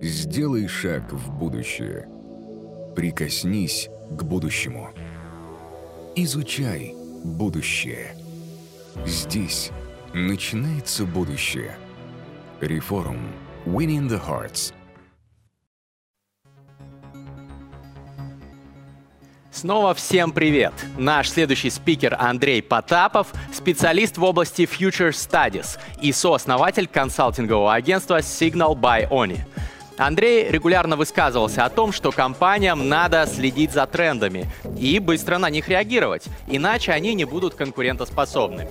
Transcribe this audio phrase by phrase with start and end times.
[0.00, 2.06] Сделай шаг в будущее.
[2.94, 4.90] Прикоснись к будущему.
[6.14, 8.14] Изучай будущее.
[9.06, 9.70] Здесь
[10.12, 11.76] начинается будущее.
[12.60, 13.32] Реформ.
[13.64, 14.74] Winning the Hearts.
[19.50, 20.74] Снова всем привет!
[20.98, 28.78] Наш следующий спикер Андрей Потапов, специалист в области Future Studies и сооснователь консалтингового агентства Signal
[28.78, 29.40] by Oni.
[29.98, 34.46] Андрей регулярно высказывался о том, что компаниям надо следить за трендами
[34.78, 38.68] и быстро на них реагировать, иначе они не будут конкурентоспособными.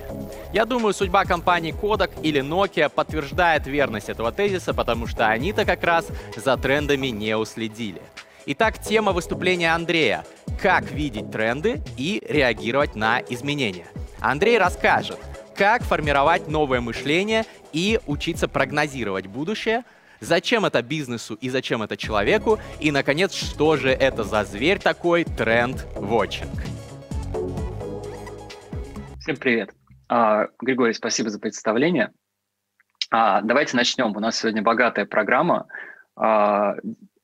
[0.54, 5.84] Я думаю, судьба компаний Kodak или Nokia подтверждает верность этого тезиса, потому что они-то как
[5.84, 8.02] раз за трендами не уследили.
[8.46, 10.24] Итак, тема выступления Андрея–
[10.62, 13.88] как видеть тренды и реагировать на изменения.
[14.20, 15.18] Андрей расскажет,
[15.56, 19.84] как формировать новое мышление и учиться прогнозировать будущее,
[20.26, 25.24] зачем это бизнесу и зачем это человеку, и, наконец, что же это за зверь такой
[25.24, 26.62] тренд-вотчинг.
[29.22, 29.74] Всем привет.
[30.08, 32.12] А, Григорий, спасибо за представление.
[33.10, 34.16] А, давайте начнем.
[34.16, 35.68] У нас сегодня богатая программа.
[36.16, 36.76] А,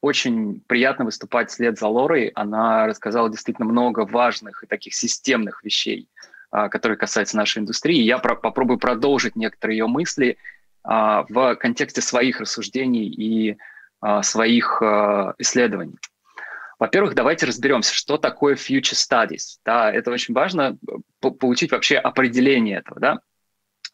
[0.01, 2.31] очень приятно выступать вслед за Лорой.
[2.33, 6.07] Она рассказала действительно много важных и таких системных вещей,
[6.49, 8.01] а, которые касаются нашей индустрии.
[8.01, 10.37] Я про попробую продолжить некоторые ее мысли
[10.83, 13.57] в контексте своих рассуждений и
[13.99, 14.81] а, своих
[15.37, 15.97] исследований.
[16.79, 19.59] Во-первых, давайте разберемся, что такое future studies.
[19.63, 20.77] Да, это очень важно
[21.19, 22.99] получить вообще определение этого.
[22.99, 23.19] Да?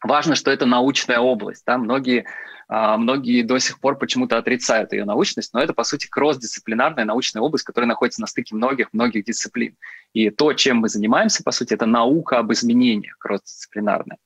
[0.02, 1.64] Важно, что это научная область.
[1.66, 1.76] Да?
[1.76, 2.24] Многие
[2.68, 7.40] а, многие до сих пор почему-то отрицают ее научность, но это, по сути, кросс-дисциплинарная научная
[7.40, 9.76] область, которая находится на стыке многих-многих дисциплин.
[10.12, 14.18] И то, чем мы занимаемся, по сути, это наука об изменениях кросс-дисциплинарная.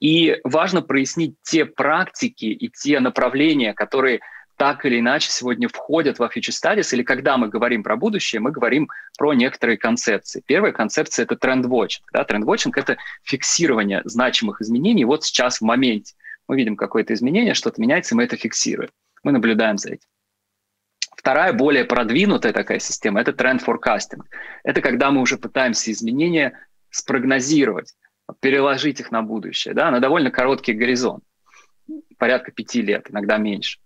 [0.00, 4.20] И важно прояснить те практики и те направления, которые
[4.56, 8.50] так или иначе сегодня входят во Future Studies, или когда мы говорим про будущее, мы
[8.50, 10.42] говорим про некоторые концепции.
[10.44, 12.06] Первая концепция— это тренд-вотчинг.
[12.12, 12.24] Да?
[12.24, 16.14] Тренд-вотчинг— это фиксирование значимых изменений вот сейчас в моменте
[16.50, 18.90] мы видим какое-то изменение, что-то меняется, и мы это фиксируем.
[19.22, 20.08] Мы наблюдаем за этим.
[21.16, 24.26] Вторая, более продвинутая такая система– это тренд форкастинг.
[24.64, 26.58] Это когда мы уже пытаемся изменения
[26.90, 27.94] спрогнозировать,
[28.40, 31.24] переложить их на будущее, да, на довольно короткий горизонт,
[32.18, 33.78] порядка пяти лет, иногда меньше.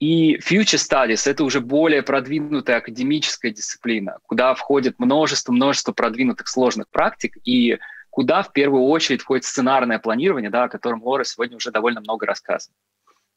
[0.00, 7.36] И future studies– это уже более продвинутая академическая дисциплина, куда входит множество-множество продвинутых сложных практик,
[7.44, 7.78] и
[8.10, 12.26] куда в первую очередь входит сценарное планирование, да, о котором Лора сегодня уже довольно много
[12.26, 12.76] рассказывала.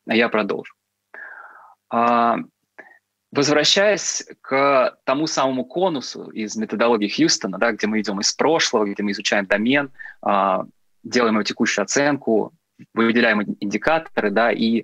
[0.07, 0.73] А я продолжу.
[3.31, 9.03] Возвращаясь к тому самому конусу из методологии Хьюстона, да, где мы идем из прошлого, где
[9.03, 9.89] мы изучаем домен,
[10.21, 10.65] а,
[11.03, 12.51] делаем его текущую оценку,
[12.93, 14.83] выделяем индикаторы да, и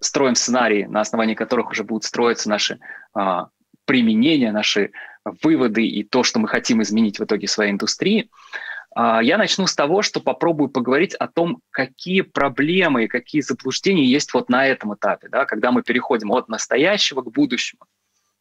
[0.00, 2.80] строим сценарии, на основании которых уже будут строиться наши
[3.14, 3.48] а,
[3.84, 4.90] применения, наши
[5.42, 8.28] выводы и то, что мы хотим изменить в итоге своей индустрии.
[8.96, 14.32] Я начну с того, что попробую поговорить о том, какие проблемы и какие заблуждения есть
[14.34, 17.84] вот на этом этапе, да, когда мы переходим от настоящего к будущему.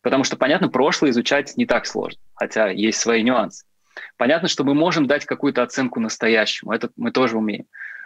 [0.01, 3.65] Потому что, понятно, прошлое изучать не так сложно, хотя есть свои нюансы.
[4.17, 7.65] Понятно, что мы можем дать какую-то оценку настоящему, это мы тоже умеем.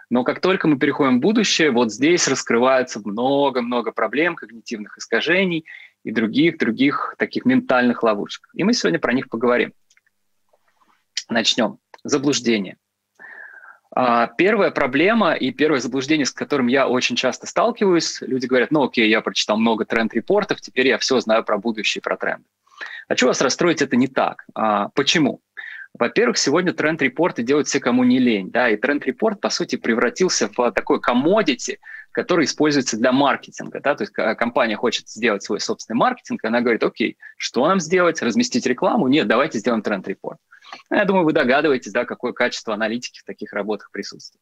[0.10, 5.66] Но как только мы переходим в будущее, вот здесь раскрывается много-много проблем, когнитивных искажений
[6.04, 8.48] и других-других таких ментальных ловушек.
[8.54, 9.74] И мы сегодня про них поговорим.
[11.30, 12.78] Начнем заблуждение.
[13.96, 18.84] А, первая проблема и первое заблуждение, с которым я очень часто сталкиваюсь, люди говорят, ну
[18.84, 22.46] окей, я прочитал много тренд-репортов, теперь я все знаю про будущее, про тренды.
[23.08, 24.46] Хочу вас расстроить, это не так.
[24.54, 25.42] А, почему?
[25.98, 28.52] Во-первых, сегодня тренд-репорты делают все, кому не лень.
[28.52, 28.70] Да?
[28.70, 31.80] И тренд-репорт, по сути, превратился в такой комодити,
[32.12, 33.80] который используется для маркетинга.
[33.80, 33.96] Да?
[33.96, 38.22] То есть компания хочет сделать свой собственный маркетинг, и она говорит, окей, что нам сделать?
[38.22, 39.08] Разместить рекламу?
[39.08, 40.38] Нет, давайте сделаем тренд-репорт.
[40.90, 44.42] Я думаю, вы догадываетесь, да, какое качество аналитики в таких работах присутствует.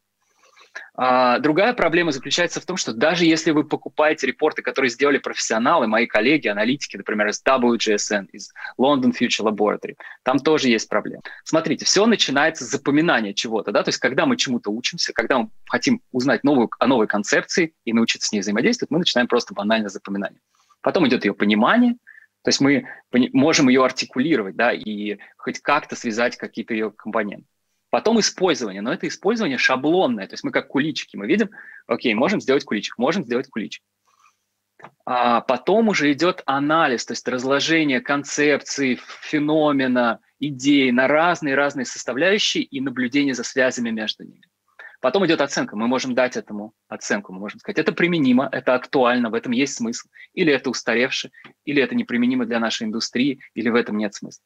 [0.94, 5.88] А, другая проблема заключается в том, что даже если вы покупаете репорты, которые сделали профессионалы,
[5.88, 11.24] мои коллеги, аналитики, например, из WGSN, из London Future Laboratory, там тоже есть проблема.
[11.44, 15.50] Смотрите, все начинается с запоминания чего-то, да, то есть когда мы чему-то учимся, когда мы
[15.68, 19.90] хотим узнать новую, о новой концепции и научиться с ней взаимодействовать, мы начинаем просто банально
[19.90, 20.40] запоминание.
[20.82, 21.96] Потом идет ее понимание,
[22.46, 22.88] то есть мы
[23.34, 27.48] можем ее артикулировать, да, и хоть как-то связать какие-то ее компоненты.
[27.90, 31.50] Потом использование, но это использование шаблонное, то есть мы как куличики, мы видим,
[31.88, 33.84] окей, можем сделать куличик, можем сделать куличик.
[35.08, 42.80] А потом уже идет анализ, то есть разложение концепции, феномена, идей на разные-разные составляющие и
[42.80, 44.44] наблюдение за связями между ними.
[45.06, 45.76] Потом идет оценка.
[45.76, 47.32] Мы можем дать этому оценку.
[47.32, 50.08] Мы можем сказать, это применимо, это актуально, в этом есть смысл.
[50.34, 51.30] Или это устаревше,
[51.64, 54.44] или это неприменимо для нашей индустрии, или в этом нет смысла.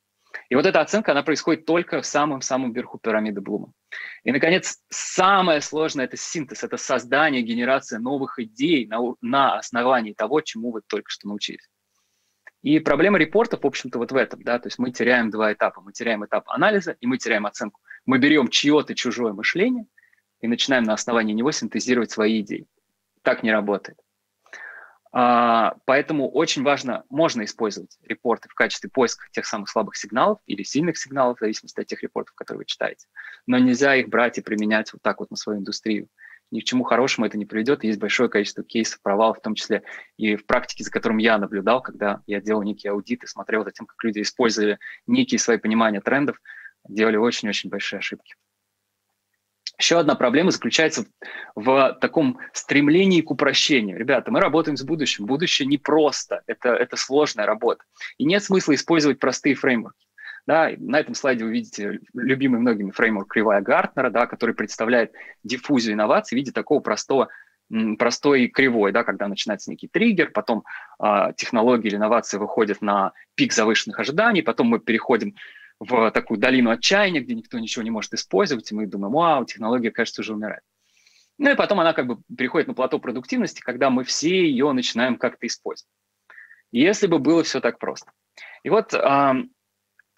[0.49, 3.71] И вот эта оценка, она происходит только в самом-самом верху пирамиды Блума.
[4.25, 10.41] И, наконец, самое сложное– это синтез, это создание, генерация новых идей на, на основании того,
[10.41, 11.69] чему вы только что научились.
[12.63, 15.79] И проблема репортов, в общем-то, вот в этом, да, то есть мы теряем два этапа.
[15.79, 17.79] Мы теряем этап анализа и мы теряем оценку.
[18.05, 19.85] Мы берем чье-то чужое мышление
[20.41, 22.67] и начинаем на основании него синтезировать свои идеи.
[23.21, 23.97] Так не работает.
[25.11, 30.61] А, поэтому очень важно, можно использовать репорты в качестве поиска тех самых слабых сигналов или
[30.61, 33.07] сильных сигналов, в зависимости от тех репортов, которые вы читаете.
[33.47, 36.09] Но нельзя их брать и применять вот так вот на свою индустрию.
[36.51, 37.83] Ни к чему хорошему это не приведет.
[37.83, 39.83] Есть большое количество кейсов провалов, в том числе
[40.17, 43.85] и в практике, за которым я наблюдал, когда я делал некие аудиты, смотрел за тем,
[43.85, 46.41] как люди использовали некие свои понимания трендов,
[46.87, 48.35] делали очень-очень большие ошибки.
[49.79, 51.05] Еще одна проблема заключается
[51.55, 53.97] в таком стремлении к упрощению.
[53.97, 55.25] Ребята, мы работаем с будущим.
[55.25, 57.85] Будущее не просто, это, это сложная работа.
[58.17, 60.05] И нет смысла использовать простые фреймворки.
[60.45, 65.93] Да, на этом слайде вы видите любимый многими фреймворк кривая Гартнера, да, который представляет диффузию
[65.93, 67.29] инноваций в виде такого простого
[67.97, 70.63] простой кривой, да, когда начинается некий триггер, потом
[71.01, 75.35] э, технологии или инновации выходят на пик завышенных ожиданий, потом мы переходим
[75.79, 79.91] в такую долину отчаяния, где никто ничего не может использовать, и мы думаем, вау, технология,
[79.91, 80.63] кажется, уже умирает.
[81.37, 85.17] Ну и потом она как бы приходит на плато продуктивности, когда мы все ее начинаем
[85.17, 85.89] как-то использовать.
[86.71, 88.11] Если бы было все так просто.
[88.63, 89.33] И вот э,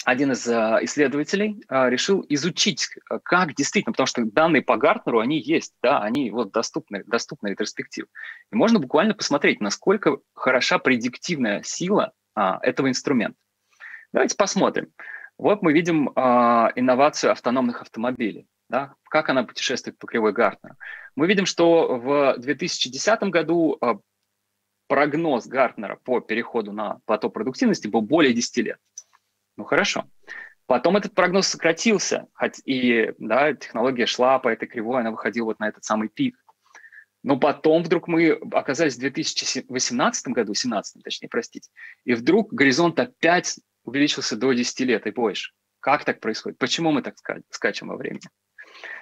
[0.04, 2.90] один из э, исследователей э, решил изучить,
[3.24, 8.08] как действительно, потому что данные по Гартнеру, они есть, да, они вот доступны, доступны ретроспектив.
[8.52, 13.38] И можно буквально посмотреть, насколько хороша предиктивная сила э, этого инструмента.
[14.12, 14.92] Давайте посмотрим.
[15.42, 16.22] Вот мы видим э,
[16.76, 18.46] инновацию автономных автомобилей.
[18.70, 18.94] Да?
[19.10, 20.78] Как она путешествует по кривой Гартнера.
[21.16, 23.96] Мы видим, что в 2010 году э,
[24.88, 28.78] прогноз Гартнера по переходу на плато продуктивности был более 10 лет.
[29.58, 30.06] Ну хорошо.
[30.68, 32.28] Потом этот прогноз сократился,
[32.66, 36.38] и да, технология шла по этой кривой, она выходила вот на этот самый пик.
[37.24, 41.72] Но потом вдруг мы оказались в 2018 году, 17 точнее, простите,
[42.06, 45.52] и вдруг горизонт опять увеличился до 10 лет и больше.
[45.80, 46.58] Как так происходит?
[46.58, 47.16] Почему мы так
[47.50, 48.22] скачем во времени?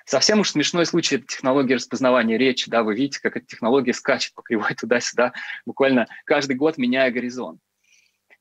[0.06, 2.70] Совсем уж смешной случай– это технология распознавания речи.
[2.70, 5.34] Да, вы видите, как эта технология скачет по кривой туда-сюда,
[5.66, 7.60] буквально каждый год меняя горизонт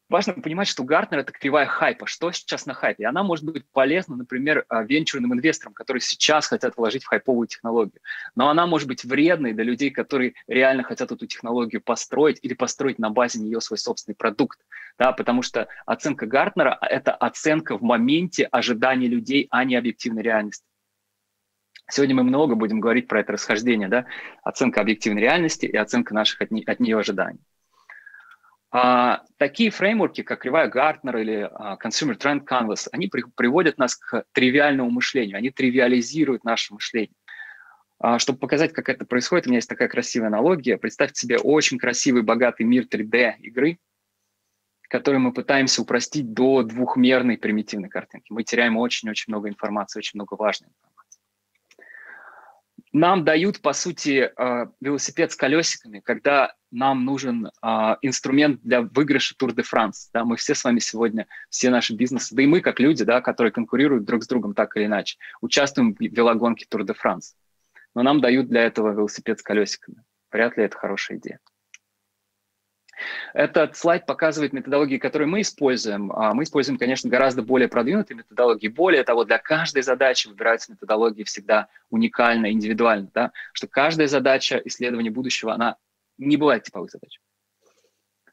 [0.08, 2.06] важно понимать, что Гартнер– это кривая хайпа.
[2.06, 3.04] Что сейчас на хайпе?
[3.04, 7.46] И она может быть полезна, например, а, венчурным инвесторам, которые сейчас хотят вложить в хайповую
[7.48, 8.00] технологию.
[8.34, 12.98] Но она может быть вредной для людей, которые реально хотят эту технологию построить или построить
[12.98, 14.58] на базе нее свой собственный продукт.
[14.98, 20.64] Да, потому что оценка Гартнера– это оценка в моменте ожидания людей, а не объективной реальности.
[21.90, 24.04] Сегодня мы много будем говорить про это расхождение, да?
[24.42, 27.40] оценка объективной реальности и оценка наших от, не, от нее ожиданий.
[28.70, 33.96] А, такие фреймворки, как кривая Гартнер или а, Consumer Trend Canvas, они при, приводят нас
[33.96, 37.14] к тривиальному мышлению, они тривиализируют наше мышление.
[37.98, 40.76] А, чтобы показать, как это происходит, у меня есть такая красивая аналогия.
[40.76, 43.78] Представьте себе очень красивый, богатый мир 3D игры,
[44.90, 48.30] который мы пытаемся упростить до двухмерной примитивной картинки.
[48.32, 50.87] Мы теряем очень-очень много информации, очень много важной информации
[52.92, 59.34] нам дают, по сути, а, велосипед с колесиками, когда нам нужен а, инструмент для выигрыша
[59.36, 60.10] Тур де Франс.
[60.12, 63.20] Да, мы все с вами сегодня, все наши бизнесы, да и мы как люди, да,
[63.20, 67.34] которые конкурируют друг с другом так или иначе, участвуем в велогонке Тур де Франс.
[67.94, 70.04] Но нам дают для этого велосипед с колесиками.
[70.30, 71.40] Вряд ли это хорошая идея.
[73.34, 76.12] Этот слайд показывает методологии, которые мы используем.
[76.12, 78.68] А, мы используем, конечно, гораздо более продвинутые методологии.
[78.68, 83.32] Более того, для каждой задачи выбираются методологии всегда уникально, индивидуально, да?
[83.52, 85.76] что каждая задача исследования будущего, она
[86.18, 87.20] не бывает типовых задач.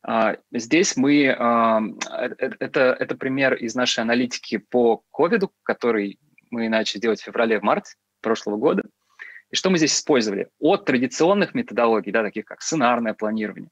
[0.08, 1.82] А, здесь мы, а,
[2.12, 6.20] э, э, это, это пример из нашей аналитики по COVID, который
[6.52, 8.84] мы начали делать в феврале-марте прошлого года.
[9.50, 10.50] И что мы здесь использовали?
[10.60, 13.72] От традиционных методологий, да, таких как сценарное планирование,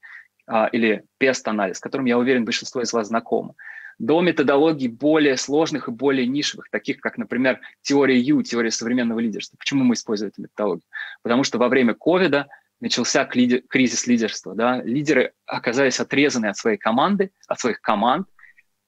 [0.71, 3.55] или PEST-анализ, с которым, я уверен, большинство из вас знакомо,
[3.99, 9.57] до методологий более сложных и более нишевых, таких как, например, теория Ю, теория современного лидерства.
[9.57, 10.85] Почему мы используем эту методологию?
[11.21, 12.47] Потому что во время ковида
[12.81, 14.55] начался кризис лидерства.
[14.55, 14.81] Да?
[14.83, 18.27] Лидеры оказались отрезаны от своей команды, от своих команд,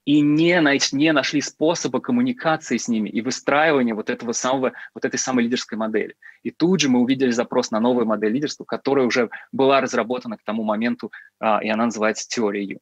[0.06, 5.18] и не, не нашли способа коммуникации с ними и выстраивания вот этого самого, вот этой
[5.18, 6.16] самой лидерской модели.
[6.44, 10.44] И тут же мы увидели запрос на новую модель лидерства, которая уже была разработана к
[10.44, 12.80] тому моменту, а, и она называется теорией Ю.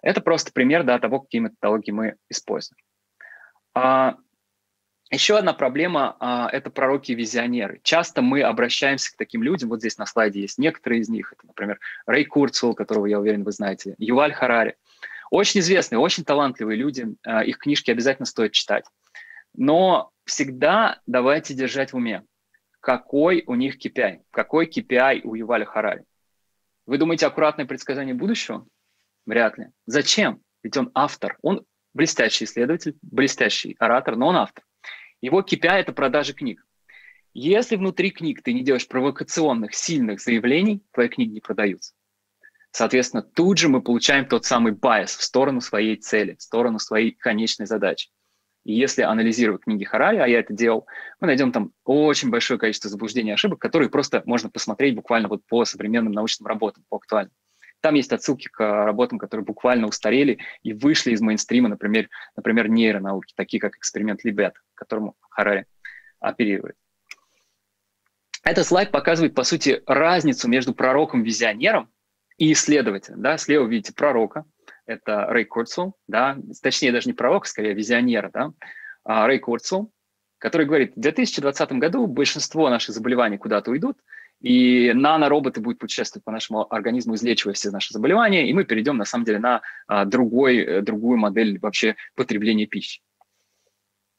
[0.00, 2.78] Это просто пример да, того, какие методологии мы используем.
[3.74, 4.16] А,
[5.10, 7.80] Еще одна проблема а,– это пророки и визионеры.
[7.82, 11.46] Часто мы обращаемся к таким людям, вот здесь на слайде есть некоторые из них, это,
[11.46, 14.76] например, Рэй Курцвелл, которого, я уверен, вы знаете, Юваль Харари.
[15.30, 18.84] Очень известные, очень талантливые люди, а, их книжки обязательно стоит читать.
[19.54, 22.24] Но всегда давайте держать в уме,
[22.80, 26.04] какой у них KPI, какой KPI у Юваля Харари.
[26.86, 28.66] Вы думаете, аккуратное предсказание будущего?
[29.26, 29.66] Вряд ли.
[29.86, 30.40] Зачем?
[30.62, 34.64] Ведь он автор, он блестящий исследователь, блестящий оратор, но он автор.
[35.20, 36.64] Его KPI– это продажи книг.
[37.34, 41.94] Если внутри книг ты не делаешь провокационных, сильных заявлений, твои книги не продаются.
[42.78, 47.10] Соответственно, тут же мы получаем тот самый байс в сторону своей цели, в сторону своей
[47.10, 48.08] конечной задачи.
[48.62, 50.86] И если анализировать книги Харари, а я это делал,
[51.18, 55.44] мы найдем там очень большое количество заблуждений и ошибок, которые просто можно посмотреть буквально вот
[55.48, 57.32] по современным научным работам, по актуальным.
[57.80, 63.34] Там есть отсылки к работам, которые буквально устарели и вышли из мейнстрима, например, например нейронауки,
[63.34, 65.66] такие как эксперимент Либет, которому Харари
[66.20, 66.76] оперирует.
[68.44, 71.90] Этот слайд показывает, по сути, разницу между пророком-визионером
[72.38, 73.20] и исследователем.
[73.20, 73.36] Да?
[73.36, 74.44] Слева видите пророка,
[74.86, 76.38] это Рэй Курцвелл, да?
[76.62, 78.52] точнее даже не пророк, скорее визионер, да?
[79.04, 79.92] а Рэй Курцвелл,
[80.38, 83.98] который говорит, в 2020 году большинство наших заболеваний куда-то уйдут,
[84.40, 89.04] и нанороботы будут путешествовать по нашему организму, излечивая все наши заболевания, и мы перейдем, на
[89.04, 93.00] самом деле, на а, другой, э, другую модель вообще потребления пищи.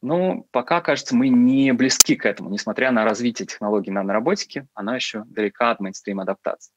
[0.01, 5.23] Ну, пока, кажется, мы не близки к этому, несмотря на развитие технологий нанороботики, она еще
[5.25, 6.73] далека от мейнстрим адаптации.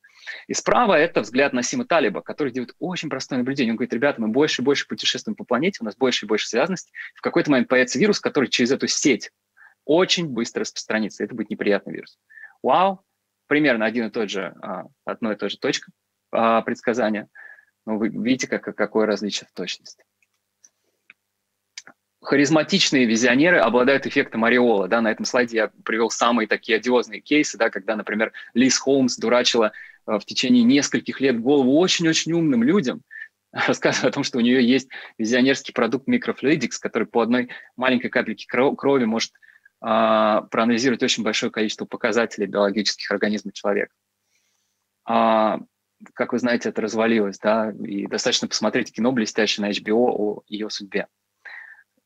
[0.46, 3.72] И справа это взгляд Насима Талиба, который делает очень простое наблюдение.
[3.72, 6.48] Он говорит, ребята, мы больше и больше путешествуем по планете, у нас больше и больше
[6.48, 6.92] связанности.
[7.14, 9.30] В какой-то момент появится вирус, который через эту сеть
[9.84, 11.24] очень быстро распространится.
[11.24, 12.18] Это будет неприятный вирус.
[12.62, 13.02] Вау,
[13.46, 15.90] примерно один и тот же, а, одно и то же точка
[16.30, 17.28] а, предсказания.
[17.84, 20.04] Но вы видите, как, какое различие в точности.
[22.22, 24.86] Харизматичные визионеры обладают эффектом ореола.
[24.86, 25.00] Да?
[25.00, 29.72] На этом слайде я привел самые такие одиозные кейсы, да, когда, например, Лиз Холмс дурачила
[30.06, 33.02] в течение нескольких лет голову очень-очень умным людям,
[33.52, 38.46] рассказывая о том, что у нее есть визионерский продукт микрофлюидикс, который по одной маленькой капельке
[38.48, 39.32] крови может
[39.80, 43.92] а, проанализировать очень большое количество показателей биологических организмов человека.
[45.04, 45.58] А,
[46.14, 50.70] как вы знаете, это развалилось, да, и достаточно посмотреть кино блестящее на HBO о ее
[50.70, 51.08] судьбе.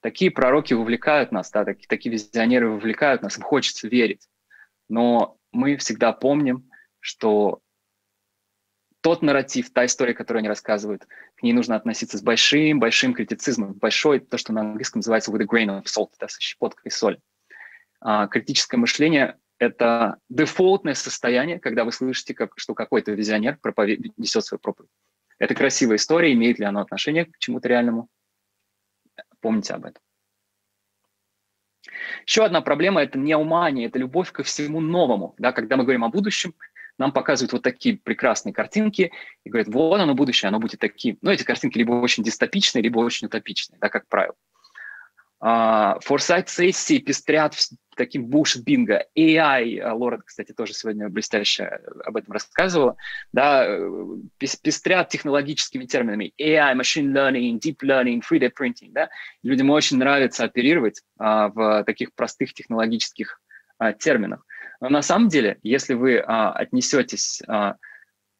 [0.01, 4.27] Такие пророки вовлекают нас, да, такие, такие визионеры вовлекают нас, им хочется верить.
[4.89, 7.61] Но мы всегда помним, что
[9.07, 14.19] тот нарратив, та история, которую они рассказывают, к ней нужно относиться с большим-большим критицизмом, большой,
[14.19, 17.21] то, что на английском называется with a grain of salt, да, со щепоткой соли.
[18.01, 24.19] А, критическое мышление– это дефолтное состояние, когда вы слышите, как, что какой-то визионер проповед...
[24.19, 24.91] несет свою проповедь.
[25.39, 28.09] Это красивая история, имеет ли оно отношение к чему-то реальному?
[29.41, 30.03] Помните об этом.
[32.27, 35.37] Еще одна проблема– это неумание, это любовь ко всему новому.
[35.39, 36.55] Да, когда мы говорим о будущем,
[36.99, 39.13] нам показывают вот такие прекрасные картинки
[39.45, 41.19] и говорят, вот оно будущее, оно будет таким.
[41.23, 44.35] Но эти картинки либо очень дистопичные, либо очень утопичные, да, как правило.
[45.39, 47.55] Форсайт-сессии пестрят
[47.95, 49.07] таким бушет-бинго.
[49.17, 51.65] AI, а, Лора, кстати, тоже сегодня блестяще
[52.05, 52.97] об этом рассказывала,
[53.33, 56.33] да, э, пестрят технологическими терминами.
[56.41, 58.93] AI, machine learning, deep learning, 3D printing.
[58.93, 59.09] Да?
[59.43, 63.41] Людям очень нравится оперировать а, в таких простых технологических
[63.79, 64.46] а, терминах.
[64.81, 67.77] Но на самом деле, если вы а, отнесетесь а,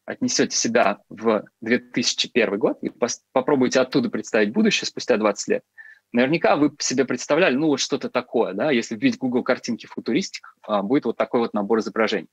[0.05, 2.93] отнесете себя в 2001 год и
[3.33, 5.65] попробуете оттуда представить будущее спустя 20 лет,
[6.13, 10.83] Наверняка вы себе представляли, ну, вот что-то такое, да, если вбить Google картинки футуристик, а,
[10.83, 12.29] будет вот такой вот набор изображений.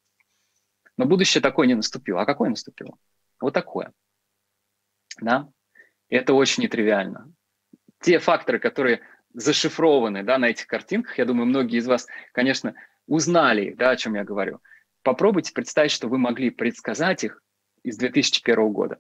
[0.95, 2.21] Но будущее такое не наступило.
[2.21, 2.95] А какое наступило?
[3.41, 3.91] Вот такое.
[5.19, 5.49] Да?
[6.07, 7.33] Это очень нетривиально.
[7.99, 9.01] Те факторы, которые
[9.33, 12.75] зашифрованы да, на этих картинках, я думаю, многие из вас, конечно,
[13.07, 14.59] узнали, да, о чем я говорю.
[15.01, 17.41] Попробуйте представить, что вы могли предсказать их
[17.83, 18.99] из 2001 года.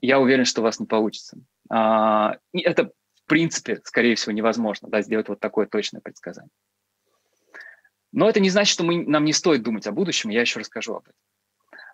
[0.00, 1.38] Я уверен, что у вас не получится.
[1.70, 2.92] А, это
[3.28, 6.50] принципе, скорее всего, невозможно да, сделать вот такое точное предсказание.
[8.10, 10.94] Но это не значит, что мы, нам не стоит думать о будущем, я еще расскажу
[10.94, 11.14] об этом.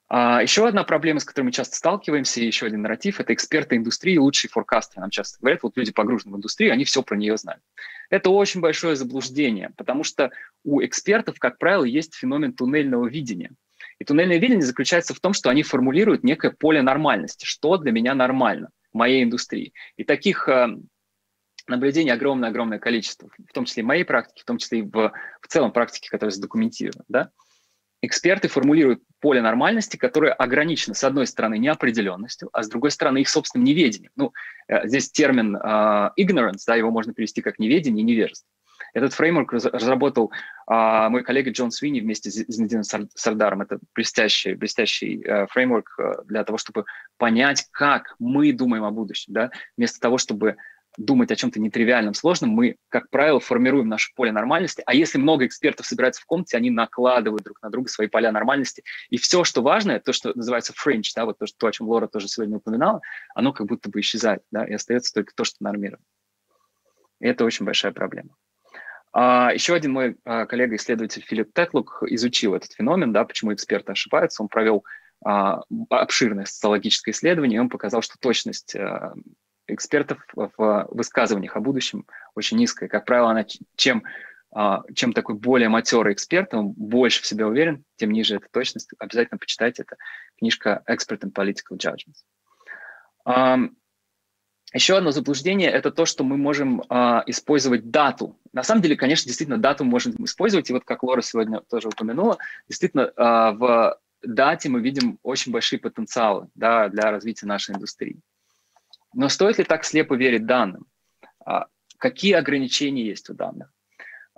[0.09, 3.77] А, еще одна проблема, с которой мы часто сталкиваемся, и еще один нарратив, это эксперты
[3.77, 5.01] индустрии, лучшие форкастеры.
[5.01, 7.63] Нам часто говорят, вот люди погружены в индустрию, они все про нее знают.
[8.11, 10.31] Это очень большое заблуждение, потому что
[10.63, 13.53] у экспертов, как правило, есть феномен туннельного видения.
[13.99, 18.15] И туннельное видение заключается в том, что они формулируют некое поле нормальности, что для меня
[18.15, 19.73] нормально в моей индустрии.
[19.97, 20.77] И таких э,
[21.67, 25.47] наблюдений огромное-огромное количество, в том числе и моей практики, в том числе и в, в
[25.49, 27.05] целом практике, которая задокументирована.
[27.09, 27.31] Да?
[28.03, 33.31] Эксперты формулируют поле нормальности, которое ограничено, с одной стороны, неопределенностью, а с другой стороны, их
[33.31, 34.11] собственным неведением.
[34.17, 34.35] Ну,
[34.69, 38.47] э, здесь термин э, ignorance, да, его можно перевести как неведение и невежество.
[38.93, 40.31] Этот фреймворк разработал
[40.67, 43.63] а, мой коллега Джон Свини вместе с Зинедином Сардаром.
[43.63, 46.85] Это блестящий, блестящий а, фреймворк для того, чтобы
[47.17, 49.33] понять, как мы думаем о будущем.
[49.33, 49.51] Да?
[49.77, 50.57] Вместо того, чтобы
[50.97, 54.83] думать о чем-то нетривиальном, сложном, мы, как правило, формируем наше поле нормальности.
[54.87, 58.85] А если много экспертов собирается в комнате, они накладывают друг на друга свои поля нормальности.
[59.11, 61.89] И все, что важное, то, что называется fringe, да, вот то, что, то, о чем
[61.89, 63.01] Лора тоже сегодня упоминала,
[63.35, 66.05] оно как будто бы исчезает, да, и остается только то, что нормировано.
[67.21, 68.37] И это очень большая проблема.
[69.13, 74.43] А, еще один мой а, коллега-исследователь Филипп Тетлук изучил этот феномен, да, почему эксперты ошибаются.
[74.43, 74.85] Он провел
[75.25, 79.15] а, обширное социологическое исследование, и он показал, что точность а,
[79.67, 82.89] экспертов в высказываниях о будущем очень низкая.
[82.89, 83.45] Как правило, она
[83.77, 84.03] чем,
[84.53, 88.91] а, чем такой более матерый эксперт, он больше в себе уверен, тем ниже эта точность.
[88.99, 89.97] Обязательно почитайте, это
[90.39, 92.25] книжка «Expert in Political Judgments».
[94.75, 98.37] Еще одно заблуждение– это то, что мы можем э, использовать дату.
[98.53, 100.69] На самом деле, конечно, действительно, дату мы можем использовать.
[100.69, 105.79] И вот как Лора сегодня тоже упомянула, действительно, э, в дате мы видим очень большие
[105.79, 108.21] потенциалы да, для развития нашей индустрии.
[109.15, 110.87] Но стоит ли так слепо верить данным?
[111.45, 111.67] А,
[111.99, 113.71] какие ограничения есть у данных?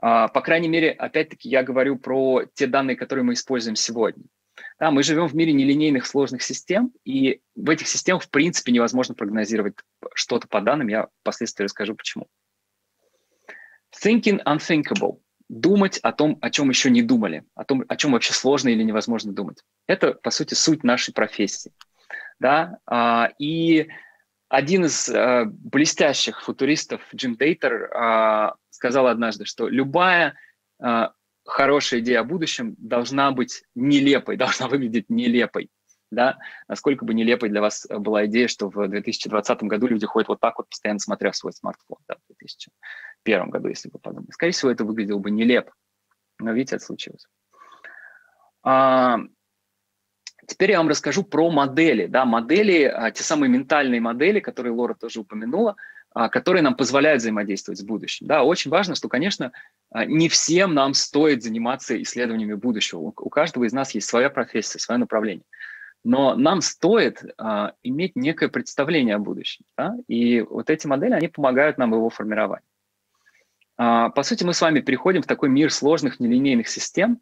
[0.01, 4.25] А, по крайней мере, опять-таки, я говорю про те данные, которые мы используем сегодня.
[4.79, 9.15] Да, мы живем в мире нелинейных сложных систем, и в этих системах, в принципе, невозможно
[9.15, 9.75] прогнозировать
[10.15, 10.89] что-то по данным.
[10.89, 12.27] Я впоследствии расскажу, почему.
[14.03, 15.21] Thinking unthinkable.
[15.49, 18.83] Думать о том, о чем еще не думали, о том, о чем вообще сложно или
[18.83, 19.63] невозможно думать.
[19.87, 21.73] Это, по сути, суть нашей профессии.
[22.41, 22.79] Да?
[22.87, 23.89] А, и
[24.49, 30.37] один из э, блестящих футуристов, Джим Дейтер, э, сказал однажды, что любая
[30.83, 31.09] э,
[31.45, 35.71] хорошая идея о будущем должна быть нелепой, должна выглядеть нелепой.
[36.13, 36.39] Да?
[36.69, 40.59] Насколько бы нелепой для вас была идея, что в 2020 году люди ходят вот так
[40.59, 44.31] вот, постоянно смотря в свой смартфон, да, в 2001 году, если бы подумали.
[44.31, 45.73] Скорее всего, это выглядело бы нелепо.
[46.39, 47.27] Но видите, это случилось.
[48.63, 49.19] А,
[50.47, 52.07] Теперь я вам расскажу про модели.
[52.07, 55.77] Да, модели, а, те самые ментальные модели, которые Лора тоже упомянула,
[56.15, 58.27] а, которые нам позволяют взаимодействовать с будущим.
[58.27, 59.53] Да, очень важно, что, конечно,
[59.91, 63.01] а, не всем нам стоит заниматься исследованиями будущего.
[63.01, 65.45] У, каждого из нас есть своя профессия, свое направление.
[66.05, 69.65] Но нам стоит а, иметь некое представление о будущем.
[69.77, 69.95] Да?
[70.07, 72.63] И вот эти модели, они помогают нам его формировать.
[73.77, 77.21] А, по сути, мы с вами переходим в такой мир сложных нелинейных систем,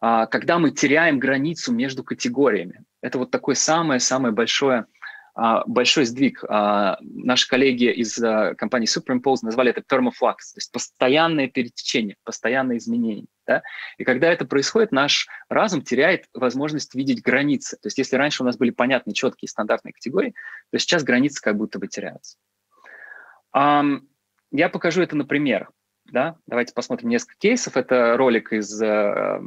[0.00, 2.84] когда мы теряем границу между категориями.
[3.02, 4.86] Это вот такой самое-самое большое,
[5.34, 6.44] а, большой сдвиг.
[6.48, 8.14] А, наши коллеги из
[8.56, 13.26] компании Superimpulse назвали это thermoflux, то есть постоянное перетечение, постоянное изменение.
[13.46, 13.62] Да?
[13.98, 17.76] И когда это происходит, наш разум теряет возможность видеть границы.
[17.76, 20.34] То есть если раньше у нас были понятные, четкие, стандартные категории,
[20.70, 22.36] то сейчас границы как будто бы теряются.
[23.52, 25.70] Я покажу это на примерах.
[26.10, 26.36] Да?
[26.46, 27.76] Давайте посмотрим несколько кейсов.
[27.76, 29.40] Это ролик из э,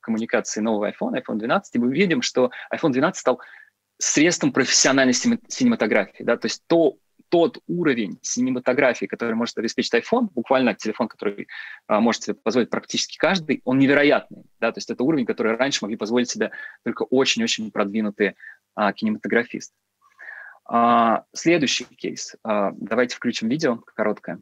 [0.00, 3.40] коммуникации нового iPhone, iPhone 12, и мы видим, что iPhone 12 стал
[3.98, 6.22] средством профессиональной синематографии.
[6.22, 6.36] Да?
[6.36, 6.96] То есть то,
[7.28, 11.48] тот уровень синематографии, который может обеспечить iPhone, буквально телефон, который
[11.86, 14.44] а, может себе позволить практически каждый, он невероятный.
[14.60, 14.72] Да?
[14.72, 16.50] То есть это уровень, который раньше могли позволить себе
[16.84, 18.36] только очень-очень продвинутые
[18.74, 19.74] а, кинематографисты.
[20.68, 22.36] А, следующий кейс.
[22.42, 24.40] А, давайте включим видео короткое.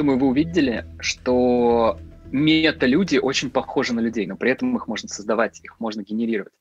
[0.00, 1.98] Думаю, вы увидели, что
[2.32, 6.54] мета-люди очень похожи на людей, но при этом их можно создавать, их можно генерировать.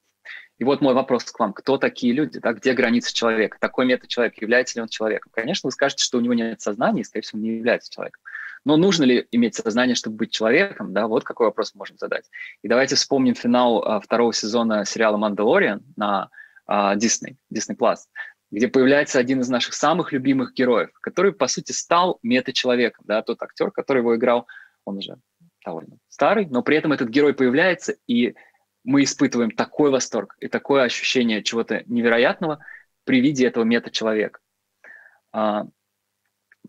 [0.57, 1.53] И вот мой вопрос к вам.
[1.53, 2.39] Кто такие люди?
[2.39, 2.51] Да?
[2.51, 3.57] Где границы человека?
[3.61, 5.31] Такой мета-человек, является ли он человеком?
[5.33, 8.21] Конечно, вы скажете, что у него нет сознания, и, скорее всего, не является человеком.
[8.65, 10.91] Но нужно ли иметь сознание, чтобы быть человеком?
[10.91, 12.25] Да, вот какой вопрос можем задать.
[12.61, 16.29] И давайте вспомним финал а, второго сезона сериала «Мандалориан» на
[16.67, 17.77] а, Disney, Disney+.
[17.77, 17.99] Plus
[18.51, 23.41] где появляется один из наших самых любимых героев, который, по сути, стал мета-человеком, да, тот
[23.41, 24.47] актер, который его играл,
[24.85, 25.17] он уже
[25.63, 28.35] довольно старый, но при этом этот герой появляется, и
[28.83, 32.63] мы испытываем такой восторг и такое ощущение чего-то невероятного
[33.03, 34.39] при виде этого мета-человека.
[35.31, 35.67] А,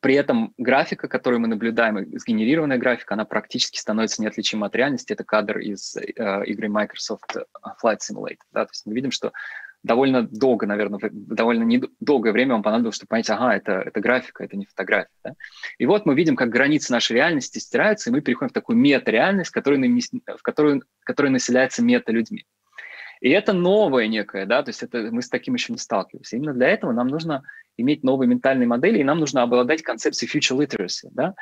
[0.00, 5.12] при этом графика, которую мы наблюдаем, сгенерированная графика, она практически становится неотличима от реальности.
[5.12, 7.36] Это кадр из э, игры Microsoft
[7.82, 8.38] Flight Simulator.
[8.52, 8.64] Да?
[8.64, 9.32] То есть мы видим, что
[9.82, 14.56] довольно долго, наверное, довольно недолгое время вам понадобилось, чтобы понять, ага, это, это графика, это
[14.56, 15.10] не фотография.
[15.24, 15.34] Да?
[15.78, 19.50] И вот мы видим, как границы нашей реальности стираются, и мы переходим в такую мета-реальность,
[19.50, 22.44] в которую, которая населяется мета-людьми.
[23.20, 26.32] И это новое некое, да, то есть это, мы с таким еще не сталкивались.
[26.32, 27.42] Именно для этого нам нужно
[27.76, 31.32] иметь новые ментальные модели, и нам нужно обладать концепцией future literacy, да.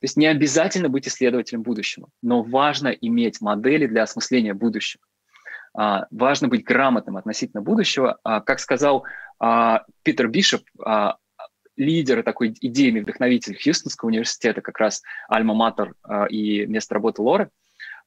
[0.00, 5.02] То есть не обязательно быть исследователем будущего, но важно иметь модели для осмысления будущего.
[5.74, 8.18] А, важно быть грамотным относительно будущего.
[8.22, 9.04] А, как сказал
[9.38, 10.62] а, Питер Бишоп,
[11.76, 15.00] лидер такой идейный вдохновитель Хьюстонского университета, как раз
[15.30, 15.94] альма-матер
[16.28, 17.50] и место работы Лоры,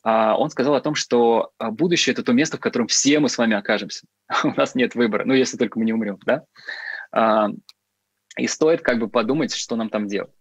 [0.03, 3.55] он сказал о том, что будущее– это то место, в котором все мы с вами
[3.55, 4.05] окажемся.
[4.43, 7.49] У нас нет выбора, ну, если только мы не умрем, да?
[8.37, 10.31] И стоит как бы подумать, что нам там делать.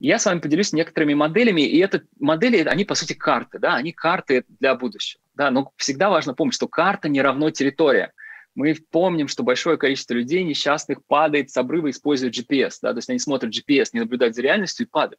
[0.00, 3.92] Я с вами поделюсь некоторыми моделями, и это модели, они, по сути, карты, да, они
[3.92, 8.12] карты для будущего, да, но всегда важно помнить, что карта не равно территория.
[8.54, 13.08] Мы помним, что большое количество людей несчастных падает с обрыва, используя GPS, да, то есть
[13.08, 15.18] они смотрят GPS, не наблюдают за реальностью и падают.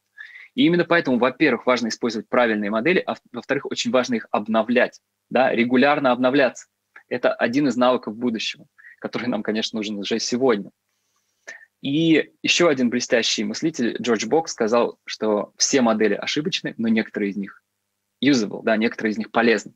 [0.54, 5.50] И именно поэтому, во-первых, важно использовать правильные модели, а во-вторых, очень важно их обновлять, да,
[5.50, 6.68] регулярно обновляться.
[7.08, 8.66] Это один из навыков будущего,
[9.00, 10.70] который нам, конечно, нужен уже сегодня.
[11.80, 17.36] И еще один блестящий мыслитель, Джордж Бок, сказал, что все модели ошибочны, но некоторые из
[17.36, 17.60] них
[18.24, 19.72] usable, да, некоторые из них полезны.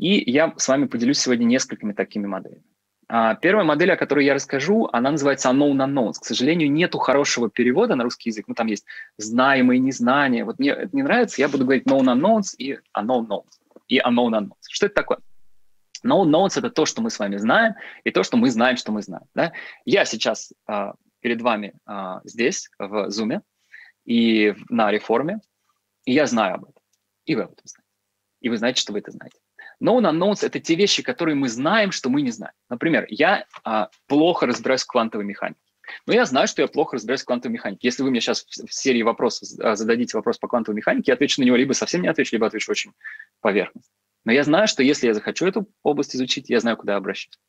[0.00, 2.64] И я с вами поделюсь сегодня несколькими такими моделями.
[3.06, 6.14] А, первая модель, о которой я расскажу, она называется unknown unknowns.
[6.18, 8.46] К сожалению, нету хорошего перевода на русский язык.
[8.48, 8.86] Ну, там есть
[9.18, 10.46] знаемые, незнания.
[10.46, 13.50] Вот мне это не нравится, я буду говорить known unknowns и unknown knowns.
[13.88, 14.62] И unknown unknowns.
[14.70, 15.18] Что это такое?
[16.02, 18.92] Known knowns– это то, что мы с вами знаем, и то, что мы знаем, что
[18.92, 19.26] мы знаем.
[19.34, 19.52] Да?
[19.84, 23.42] Я сейчас а, перед вами а, здесь, в Zoom,
[24.06, 25.40] и на реформе,
[26.06, 26.82] и я знаю об этом.
[27.26, 27.90] И вы об этом знаете.
[28.40, 29.39] И вы знаете, что вы это знаете.
[29.82, 32.54] Known unknowns– это те вещи, которые мы знаем, что мы не знаем.
[32.68, 35.60] Например, я а, плохо разбираюсь в квантовой механике.
[36.06, 37.88] Но я знаю, что я плохо разбираюсь в квантовой механике.
[37.88, 41.40] Если вы мне сейчас в серии вопросов а, зададите вопрос по квантовой механике, я отвечу
[41.40, 42.92] на него либо совсем не отвечу, либо отвечу очень
[43.40, 43.90] поверхностно.
[44.24, 47.40] Но я знаю, что если я захочу эту область изучить, я знаю, куда обращаться.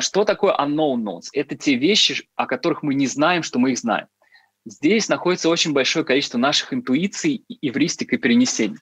[0.00, 1.28] Что такое unknown knowns?
[1.32, 4.08] Это те вещи, о которых мы не знаем, что мы их знаем.
[4.66, 8.76] Здесь находится очень большое количество наших интуиций, эвристик и перенесений.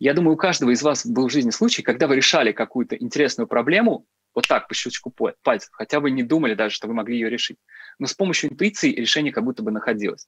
[0.00, 3.46] Я думаю, у каждого из вас был в жизни случай, когда вы решали какую-то интересную
[3.46, 7.28] проблему вот так, по щелчку пальцев, хотя вы не думали даже, что вы могли ее
[7.28, 7.58] решить.
[7.98, 10.26] Но с помощью интуиции решение как будто бы находилось.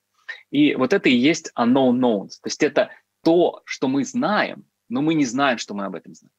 [0.51, 2.31] И вот это и есть unknown knowns.
[2.43, 2.91] То есть это
[3.25, 6.33] то, что мы знаем, но мы не знаем, что мы об этом знаем.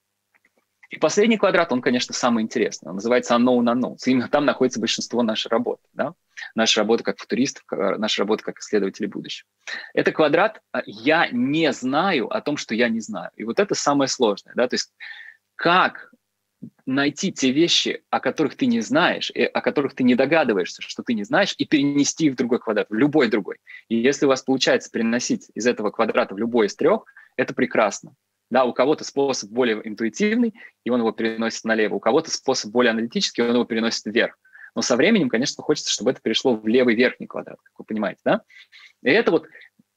[0.94, 2.90] И последний квадрат, он, конечно, самый интересный.
[2.90, 4.02] Он называется unknown unknowns.
[4.06, 5.82] Именно там находится большинство нашей работы.
[5.94, 6.14] Да?
[6.54, 9.50] Наша работа как футуристов, наша работа как исследователей будущего.
[9.96, 13.32] Это квадрат а, «я не знаю о том, что я не знаю».
[13.36, 14.54] И вот это самое сложное.
[14.54, 14.68] Да?
[14.68, 14.94] То есть
[15.56, 16.12] как
[16.86, 21.02] найти те вещи, о которых ты не знаешь, и о которых ты не догадываешься, что
[21.02, 23.58] ты не знаешь, и перенести их в другой квадрат, в любой другой.
[23.90, 28.14] И если у вас получается переносить из этого квадрата в любой из трех, это прекрасно.
[28.50, 30.54] Да, у кого-то способ более интуитивный,
[30.84, 34.38] и он его переносит налево, у кого-то способ более аналитический, он его переносит вверх.
[34.76, 38.22] Но со временем, конечно, хочется, чтобы это перешло в левый верхний квадрат, как вы понимаете,
[38.26, 38.42] да?
[39.04, 39.48] И это вот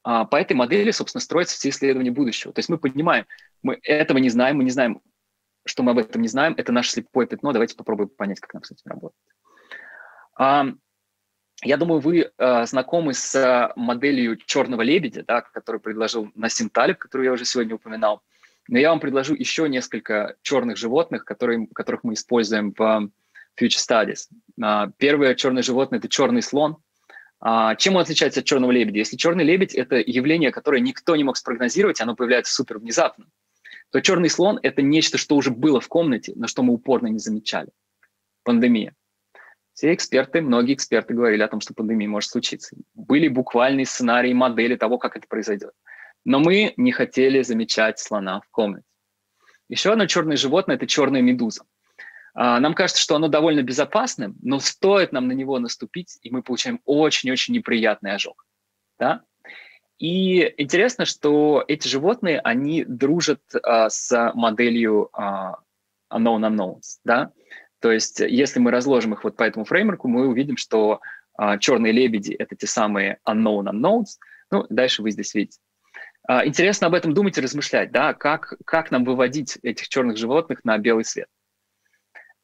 [0.03, 2.53] а, по этой модели, собственно, строятся все исследования будущего.
[2.53, 3.27] То есть мы понимаем,
[3.63, 5.01] мы этого не знаем, мы не знаем,
[5.65, 8.63] что мы об этом не знаем, это наше слепое пятно, давайте попробуем понять, как нам
[8.63, 9.19] с этим работать.
[10.39, 10.67] А,
[11.63, 17.25] я думаю, вы э, знакомы с моделью черного лебедя, да, которую предложил Насим Талиб, которую
[17.25, 18.23] я уже сегодня упоминал.
[18.69, 23.11] Но я вам предложу еще несколько черных животных, которые, которых мы используем в
[23.61, 24.29] Future Studies.
[24.63, 26.79] А, первое черное животное– это черный слон.
[27.41, 28.99] А, чем он отличается от черного лебедя?
[28.99, 33.27] Если черный лебедь– это явление, которое никто не мог спрогнозировать, оно появляется супер внезапно,
[33.91, 37.19] то черный слон– это нечто, что уже было в комнате, но что мы упорно не
[37.19, 37.69] замечали.
[38.43, 38.95] Пандемия.
[39.75, 42.75] Все эксперты, многие эксперты говорили о том, что пандемия может случиться.
[42.95, 45.73] Были буквальные сценарии, модели того, как это произойдет.
[46.27, 48.85] Но мы не хотели замечать слона в комнате.
[49.69, 51.63] Еще одно черное животное– это черная медуза.
[52.35, 56.43] А, нам кажется, что оно довольно безопасным, но стоит нам на него наступить, и мы
[56.43, 58.45] получаем очень-очень неприятный ожог.
[58.99, 59.23] Да?
[59.99, 65.61] И интересно, что эти животные, они дружат а, с моделью а,
[66.13, 66.99] unknown unknowns.
[67.05, 67.31] Да?
[67.79, 71.01] То есть если мы разложим их вот по этому фреймворку, мы увидим, что
[71.39, 74.19] а, черные лебеди– это те самые unknown unknowns.
[74.51, 75.61] Ну, дальше вы здесь видите.
[76.29, 80.65] А, интересно об этом думать и размышлять, да, как, как нам выводить этих черных животных
[80.65, 81.29] на белый свет.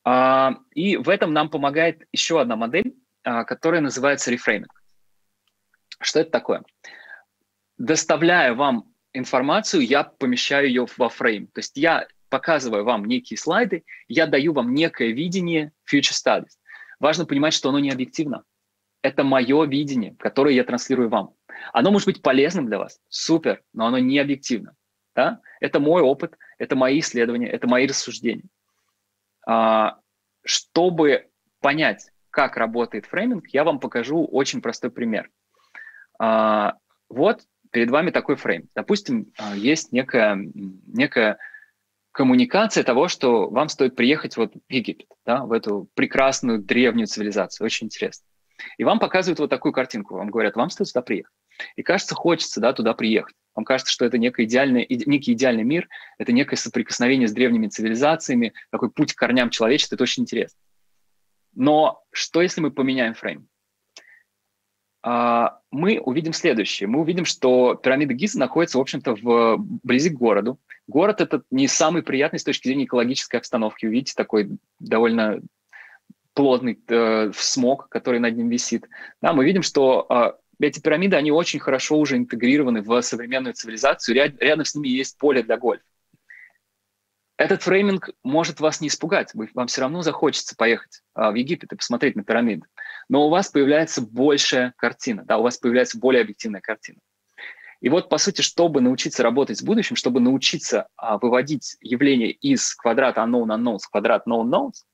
[0.05, 4.83] А, и в этом нам помогает еще одна модель, а, которая называется рефрейминг.
[6.01, 6.63] Что это такое?
[7.79, 11.49] Доставляя вам информацию, я помещаю ее во фрейм.
[11.49, 16.53] То есть я показываю вам некие слайды, я даю вам некое видение future studies.
[16.99, 18.45] Важно понимать, что оно не объективно.
[19.03, 21.35] Это мое видение, которое я транслирую вам.
[21.73, 24.75] Оно может быть полезным для вас, супер, но оно не объективно.
[25.15, 25.41] Да?
[25.61, 28.45] Это мой опыт, это мои исследования, это мои рассуждения.
[29.47, 29.99] А,
[30.45, 31.29] чтобы
[31.61, 35.31] понять, как работает фрейминг, я вам покажу очень простой пример.
[36.19, 36.75] А,
[37.09, 38.69] вот перед вами такой фрейм.
[38.75, 40.39] Допустим, а, есть некая,
[40.87, 41.39] некая
[42.13, 47.65] коммуникация того, что вам стоит приехать вот в Египет, да, в эту прекрасную древнюю цивилизацию.
[47.65, 48.27] Очень интересно.
[48.77, 50.17] И вам показывают вот такую картинку.
[50.17, 51.35] Вам говорят, вам стоит сюда приехать.
[51.77, 53.35] И кажется, хочется да, туда приехать.
[53.55, 55.89] Вам кажется, что это некий идеальный, некий идеальный мир,
[56.19, 60.59] это некое соприкосновение с древними цивилизациями, такой путь к корням человечества, это очень интересно.
[61.55, 63.49] Но что, если мы поменяем фрейм?
[65.03, 66.89] А, мы увидим следующее.
[66.89, 70.59] Мы увидим, что пирамида Гиза находится, в общем-то, вблизи к городу.
[70.87, 73.85] Город– это не самый приятный с точки зрения экологической обстановки.
[73.85, 75.41] Вы видите такой довольно
[76.35, 78.89] плотный э, смог, который над ним висит.
[79.21, 80.33] Да, мы видим, что э,
[80.69, 84.15] эти пирамиды, они очень хорошо уже интегрированы в современную цивилизацию.
[84.15, 85.85] Ряд, рядом с ними есть поле для гольфа.
[87.37, 89.35] Этот фрейминг может вас не испугать.
[89.35, 92.67] Вы, вам все равно захочется поехать э, в Египет и посмотреть на пирамиды.
[93.09, 97.01] Но у вас появляется большая картина, да, у вас появляется более объективная картина.
[97.81, 102.77] И вот, по сути, чтобы научиться работать с будущим, чтобы научиться а, выводить явление из
[102.77, 104.85] квадрата unknown unknowns в квадрат known knowns,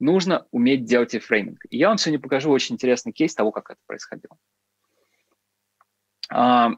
[0.00, 1.64] нужно уметь делать фрейминг.
[1.70, 4.36] И я вам сегодня покажу очень интересный кейс того, как это происходило.
[6.30, 6.70] А,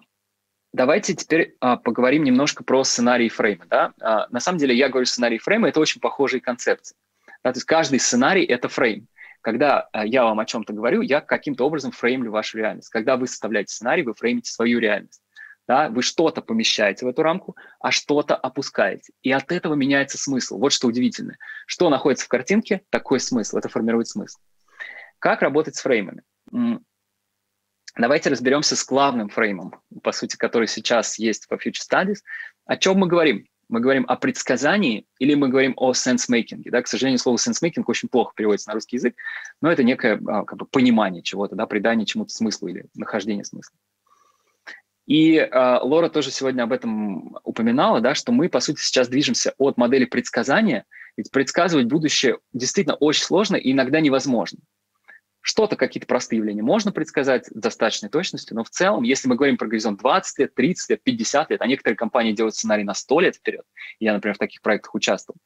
[0.73, 3.67] давайте теперь а, поговорим немножко про сценарий фрейма.
[3.67, 3.93] Да?
[4.01, 6.97] А, на самом деле я говорю сценарий фрейма, это очень похожие концепции.
[7.45, 7.53] Да?
[7.53, 9.09] То есть каждый сценарий– это фрейм.
[9.41, 12.89] Когда а, я вам о чем-то говорю, я каким-то образом фреймлю вашу реальность.
[12.91, 15.23] Когда вы составляете сценарий, вы фреймите свою реальность.
[15.69, 15.89] Да?
[15.89, 19.13] Вы что-то помещаете в эту рамку, а что-то опускаете.
[19.23, 20.59] И от этого меняется смысл.
[20.59, 21.37] Вот что удивительно.
[21.67, 23.59] Что находится в картинке, такой смысл.
[23.59, 24.39] Это формирует смысл.
[25.19, 26.23] Как работать с фреймами?
[27.99, 32.19] Давайте разберемся с главным фреймом, по сути, который сейчас есть во Future Studies.
[32.67, 33.47] О чем мы говорим?
[33.69, 36.63] Мы говорим о предсказании или мы говорим о sense-making?
[36.67, 36.83] Да?
[36.83, 39.17] К сожалению, слово sense-making очень плохо переводится на русский язык,
[39.61, 43.77] но это некое а, как бы, понимание чего-то, да, придание чему-то смыслу или нахождение смысла.
[45.07, 49.55] И э, Лора тоже сегодня об этом упоминала, да, что мы, по сути, сейчас движемся
[49.57, 50.85] от модели предсказания,
[51.17, 54.59] ведь предсказывать будущее действительно очень сложно и иногда невозможно.
[55.47, 59.57] Что-то, какие-то простые явления можно предсказать с достаточной точностью, но в целом, если мы говорим
[59.57, 63.21] про горизонт 20 лет, 30 лет, 50 лет, а некоторые компании делают сценарий на 100
[63.21, 63.63] лет вперед,
[64.01, 65.39] я, например, в таких проектах участвовал,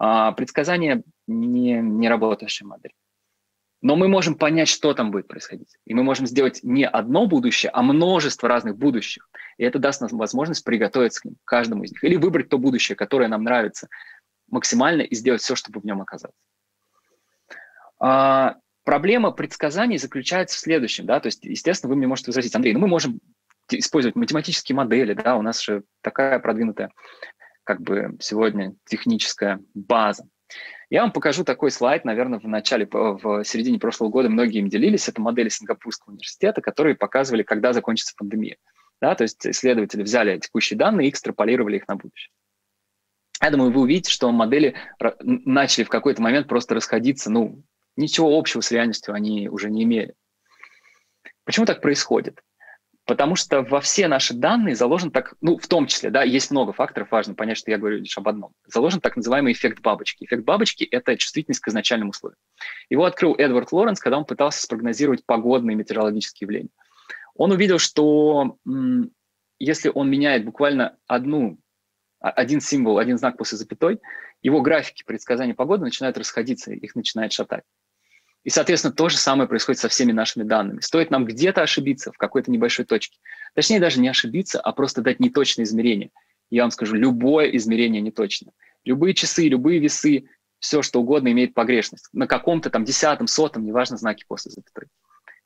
[0.00, 2.90] э, предсказание не, не работающая модель.
[3.80, 5.76] Но мы можем понять, что там будет происходить.
[5.84, 9.30] И мы можем сделать не одно будущее, а множество разных будущих.
[9.56, 12.02] И это даст нам возможность приготовиться к ним, к каждому из них.
[12.02, 13.86] Или выбрать то будущее, которое нам нравится
[14.48, 16.36] максимально, и сделать все, чтобы в нем оказаться.
[18.88, 21.04] Проблема предсказаний заключается в следующем.
[21.04, 21.20] Да?
[21.20, 23.20] То есть, естественно, вы мне можете возразить, Андрей, ну мы можем
[23.70, 26.90] использовать математические модели, да, у нас же такая продвинутая
[27.64, 30.26] как бы сегодня техническая база.
[30.88, 35.06] Я вам покажу такой слайд, наверное, в начале, в середине прошлого года многие им делились.
[35.06, 38.56] Это модели Сингапурского университета, которые показывали, когда закончится пандемия.
[39.02, 42.30] Да, то есть исследователи взяли текущие данные и экстраполировали их на будущее.
[43.42, 44.76] Я думаю, вы увидите, что модели
[45.20, 47.62] начали в какой-то момент просто расходиться, ну,
[47.98, 50.14] ничего общего с реальностью они уже не имели.
[51.44, 52.40] Почему так происходит?
[53.04, 56.74] Потому что во все наши данные заложен так, ну, в том числе, да, есть много
[56.74, 58.52] факторов, важно понять, что я говорю лишь об одном.
[58.66, 60.24] Заложен так называемый эффект бабочки.
[60.24, 62.38] Эффект бабочки– это чувствительность к изначальным условиям.
[62.90, 66.70] Его открыл Эдвард Лоренс, когда он пытался спрогнозировать погодные метеорологические явления.
[67.34, 68.58] Он увидел, что
[69.58, 71.58] если он меняет буквально одну,
[72.20, 74.00] а, один символ, один знак после запятой,
[74.42, 77.64] его графики предсказания погоды начинают расходиться, их начинает шатать.
[78.48, 80.80] И, соответственно, то же самое происходит со всеми нашими данными.
[80.80, 83.18] Стоит нам где-то ошибиться в какой-то небольшой точке.
[83.54, 86.12] Точнее, даже не ошибиться, а просто дать неточное измерение.
[86.48, 88.52] Я вам скажу, любое измерение неточно.
[88.86, 90.30] Любые часы, любые весы,
[90.60, 92.08] все что угодно имеет погрешность.
[92.14, 94.88] На каком-то там десятом, сотом, неважно, знаки после запятой.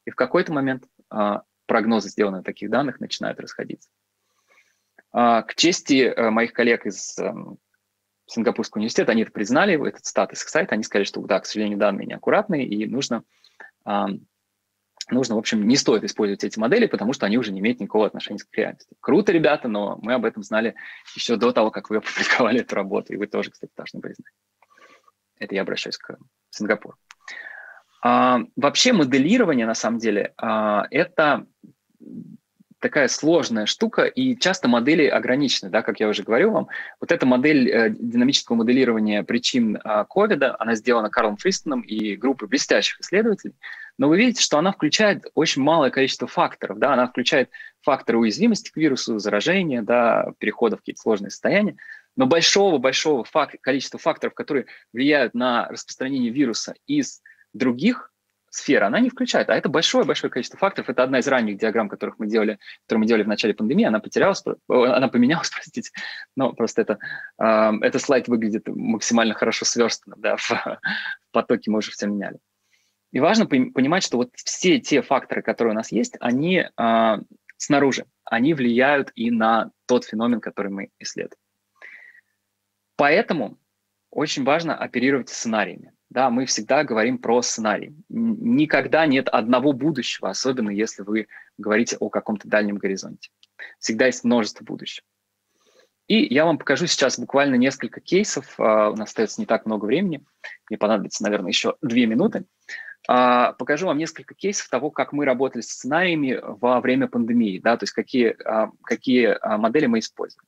[0.05, 3.89] И в какой-то момент а, прогнозы, сделанные на таких данных, начинают расходиться.
[5.11, 7.35] А, к чести а, моих коллег из а,
[8.27, 12.07] Сингапурского университета, они это признали, этот статус сайта, они сказали, что да, к сожалению, данные
[12.07, 13.25] неаккуратные, и нужно,
[13.85, 14.05] э,
[15.11, 18.07] нужно, в общем, не стоит использовать эти модели, потому что они уже не имеют никакого
[18.07, 18.95] отношения к реальности.
[19.01, 20.75] Круто, ребята, но мы об этом знали
[21.15, 24.33] еще до того, как вы опубликовали эту работу, и вы тоже, кстати, должны признать.
[25.39, 26.17] Это я обращаюсь к
[26.51, 26.97] Сингапуру.
[28.03, 31.47] А, вообще моделирование, на самом деле, а, это
[32.83, 36.69] такая сложная штука, и часто модели ограничены, да, как я уже говорил вам.
[37.01, 42.49] Вот эта модель э, динамического моделирования причин э, ковида, она сделана Карлом Фристоном и группой
[42.49, 43.55] блестящих исследователей,
[43.99, 47.51] но вы видите, что она включает очень малое количество факторов, да, она включает
[47.83, 51.77] факторы уязвимости к вирусу, заражения, да, перехода в какие-то сложные состояния,
[52.17, 57.23] но большого-большого фак- количества факторов, которые влияют на распространение вируса из
[57.55, 58.12] других
[58.55, 59.49] сфера, она не включает.
[59.49, 60.91] А это большое-большое количество факторов.
[60.91, 63.87] Это одна из ранних диаграмм, которых мы делали, которые мы делали в начале пандемии.
[63.87, 65.91] Она потерялась, она поменялась, простите.
[66.37, 66.99] Но просто это,
[67.39, 70.21] э, этот слайд выглядит максимально хорошо сверстанным.
[70.21, 70.81] Да, в, в
[71.33, 72.39] потоке мы уже все меняли.
[73.11, 77.17] И важно понимать, что вот все те факторы, которые у нас есть, они э,
[77.57, 78.05] снаружи.
[78.25, 81.39] Они влияют и на тот феномен, который мы исследуем.
[82.97, 83.59] Поэтому
[84.11, 87.95] очень важно оперировать сценариями да, мы всегда говорим про сценарий.
[88.11, 93.31] Никогда нет одного будущего, особенно если вы говорите о каком-то дальнем горизонте.
[93.79, 95.07] Всегда есть множество будущего.
[96.09, 98.55] И я вам покажу сейчас буквально несколько кейсов.
[98.59, 100.23] А, у нас остается не так много времени.
[100.69, 102.45] Мне понадобится, наверное, еще две минуты.
[103.09, 107.79] А, покажу вам несколько кейсов того, как мы работали с сценариями во время пандемии, да,
[107.79, 110.45] то есть какие, а, какие модели мы используем.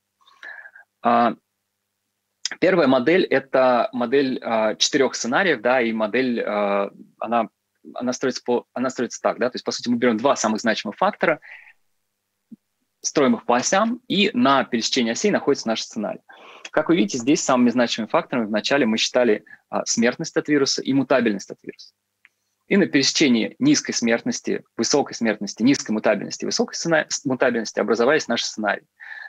[2.60, 7.48] Первая модель– это модель э, четырех сценариев, да, и модель, э, она,
[7.94, 10.60] она, строится по, она строится так, да, то есть, по сути, мы берем два самых
[10.60, 11.40] значимых фактора,
[13.00, 16.20] строим их по осям, и на пересечении осей находится наш сценарий.
[16.70, 20.92] Как вы видите, здесь самыми значимыми факторами вначале мы считали э, смертность от вируса и
[20.92, 21.94] мутабельность от вируса.
[22.66, 26.76] И на пересечении низкой смертности, высокой смертности, низкой мутабельности, высокой
[27.24, 28.86] мутабельности образовались наши сценарии.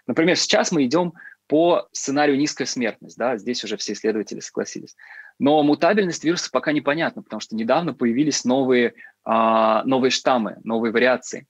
[0.07, 1.13] Например, сейчас мы идем
[1.47, 4.95] по сценарию низкая смертность, да, здесь уже все исследователи согласились.
[5.39, 11.47] Но мутабельность вируса пока непонятна, потому что недавно появились новые, а, новые штаммы, новые вариации.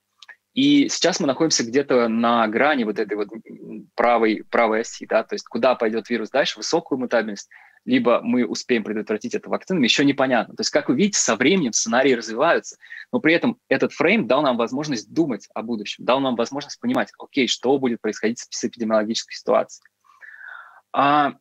[0.53, 3.27] И сейчас мы находимся где-то на грани вот этой вот
[3.93, 7.49] правой, правой оси, да, то есть куда пойдет вирус дальше, высокую мутабельность
[7.85, 10.55] либо мы успеем предотвратить это вакцинами, еще непонятно.
[10.55, 12.77] То есть, как вы видите, со временем сценарии развиваются,
[13.11, 17.11] но при этом этот фрейм дал нам возможность думать о будущем, дал нам возможность понимать,
[17.19, 19.87] окей, что будет происходить с эпидемиологической ситуацией.
[20.91, 21.33] А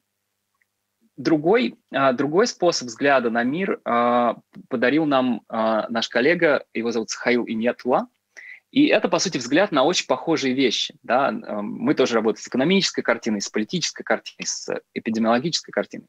[1.17, 4.37] другой, а, другой способ взгляда на мир а,
[4.69, 8.09] подарил нам а, наш коллега, его зовут Сахаил Иньятула,
[8.71, 10.97] и это, по сути, взгляд на очень похожие вещи.
[11.05, 11.31] Да?
[11.31, 16.09] Мы тоже работаем с экономической картиной, с политической картиной, с эпидемиологической картиной.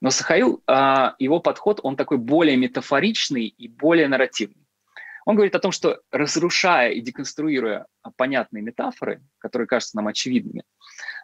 [0.00, 4.66] Но Сахаил, а, его подход, он такой более метафоричный и более нарративный.
[5.24, 10.62] Он говорит о том, что разрушая и деконструируя понятные метафоры, которые кажутся нам очевидными,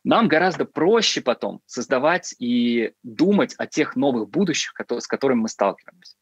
[0.02, 6.16] нам гораздо проще потом создавать и думать о тех новых будущих, с которыми мы сталкиваемся.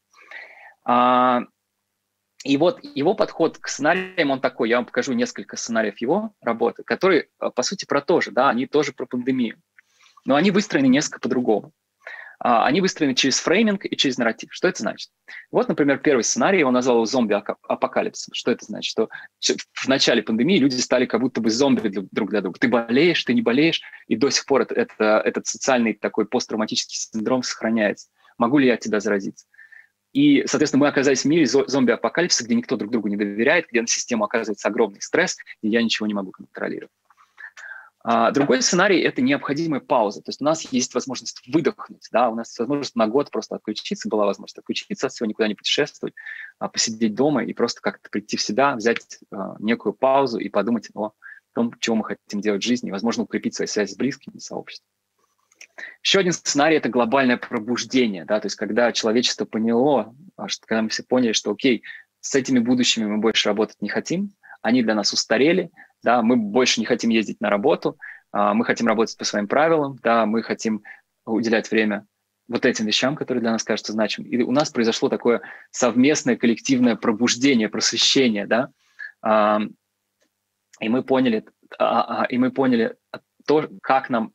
[0.83, 1.41] А,
[2.43, 6.83] и вот его подход к сценариям, он такой, я вам покажу несколько сценариев его работы,
[6.83, 9.61] которые, по сути, про то же, да, они тоже про пандемию.
[10.25, 11.71] Но они выстроены несколько по-другому.
[12.43, 14.49] А, они выстроены через фрейминг и через нарратив.
[14.51, 15.11] Что это значит?
[15.51, 18.33] Вот, например, первый сценарий, он назвал зомби-апокалипсисом.
[18.33, 18.89] Что это значит?
[18.89, 19.09] Что
[19.73, 22.57] в начале пандемии люди стали как будто бы зомби друг для друга.
[22.59, 26.97] Ты болеешь, ты не болеешь, и до сих пор это, это, этот социальный такой посттравматический
[26.97, 28.07] синдром сохраняется.
[28.39, 29.45] Могу ли я тебя заразиться?
[30.11, 33.87] И, соответственно, мы оказались в мире зомби-апокалипсиса, где никто друг другу не доверяет, где на
[33.87, 36.91] систему оказывается огромный стресс, и я ничего не могу контролировать.
[38.03, 40.21] А другой сценарий– это необходимая пауза.
[40.21, 43.55] То есть у нас есть возможность выдохнуть, да, у нас есть возможность на год просто
[43.55, 46.15] отключиться, была возможность отключиться от всего, никуда не путешествовать,
[46.57, 50.89] а посидеть дома и просто как-то прийти в себя, взять а, некую паузу и подумать
[50.95, 51.11] о
[51.53, 54.45] том, чего мы хотим делать в жизни, и, возможно, укрепить свои связи с близкими, с
[54.45, 54.87] сообществом.
[56.03, 60.15] Еще один сценарий– это глобальное пробуждение, да, то есть когда человечество поняло,
[60.47, 61.83] что, когда мы все поняли, что, окей,
[62.19, 64.33] с этими будущими мы больше работать не хотим,
[64.63, 65.71] они для нас устарели,
[66.03, 67.97] да, мы больше не хотим ездить на работу,
[68.31, 70.83] а, мы хотим работать по своим правилам, да, мы хотим
[71.25, 72.05] уделять время
[72.47, 74.29] вот этим вещам, которые для нас кажутся значимыми.
[74.29, 78.69] И у нас произошло такое совместное коллективное пробуждение, просвещение, да,
[80.79, 81.45] и мы поняли,
[81.77, 82.95] а, а, и мы поняли
[83.45, 84.33] то, как нам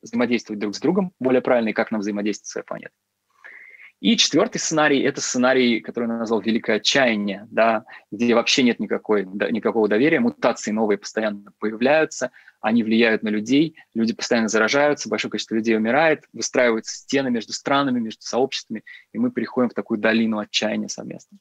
[0.00, 2.94] взаимодействовать друг с другом более правильно и как нам взаимодействовать с своей планетой.
[4.00, 9.24] И четвертый сценарий– это сценарий, который я назвал «Великое отчаяние», да, где вообще нет никакой,
[9.26, 12.30] да, никакого доверия, мутации новые постоянно появляются,
[12.60, 17.98] они влияют на людей, люди постоянно заражаются, большое количество людей умирает, выстраиваются стены между странами,
[17.98, 21.38] между сообществами, и мы переходим в такую долину отчаяния совместно.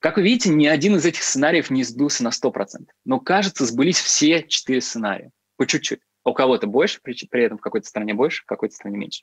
[0.00, 4.00] Как вы видите, ни один из этих сценариев не сбылся на 100%, но, кажется, сбылись
[4.00, 6.00] все четыре сценария, по чуть-чуть.
[6.24, 9.22] У кого-то больше, при, при этом в какой-то стране больше, в какой-то стране меньше.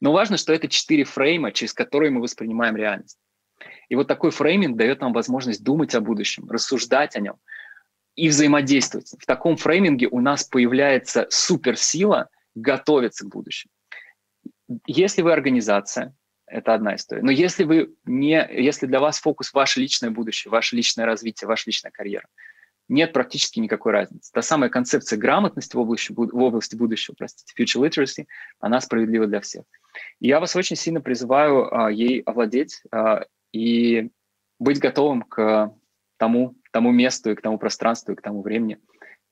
[0.00, 3.18] Но важно, что это четыре фрейма, через которые мы воспринимаем реальность.
[3.88, 7.36] И вот такой фрейминг дает нам возможность думать о будущем, рассуждать о нем,
[8.16, 9.14] и взаимодействовать.
[9.18, 13.72] В таком фрейминге у нас появляется суперсила готовиться к будущему.
[14.86, 16.14] Если вы организация,
[16.46, 17.22] это одна история.
[17.22, 21.64] Но если вы не, если для вас фокус ваше личное будущее, ваше личное развитие, ваша
[21.66, 22.26] личная карьера,
[22.88, 24.30] нет практически никакой разницы.
[24.32, 28.26] Та самая концепция грамотности в области, в области будущего, простите, future literacy,
[28.60, 29.64] она справедлива для всех.
[30.20, 34.10] И я вас очень сильно призываю а, ей овладеть а, и
[34.58, 35.72] быть готовым к
[36.16, 38.78] тому, тому месту и к тому пространству и к тому времени,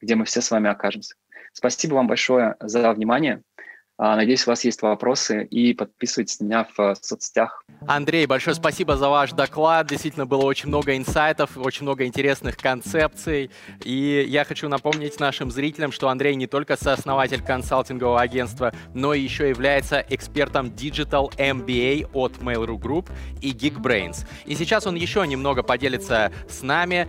[0.01, 1.15] где мы все с вами окажемся.
[1.53, 3.43] Спасибо вам большое за внимание.
[3.97, 7.65] А, надеюсь, у вас есть вопросы и подписывайтесь на меня в э, соцсетях.
[7.87, 9.87] Андрей, большое спасибо за ваш доклад.
[9.87, 13.53] Действительно было очень много инсайтов, очень много интересных концепций.
[13.85, 19.49] И я хочу напомнить нашим зрителям, что Андрей не только сооснователь консалтингового агентства, но еще
[19.49, 24.27] является экспертом Digital MBA от Mail.ru Group и Geekbrains.
[24.45, 27.09] И сейчас он еще немного поделится с нами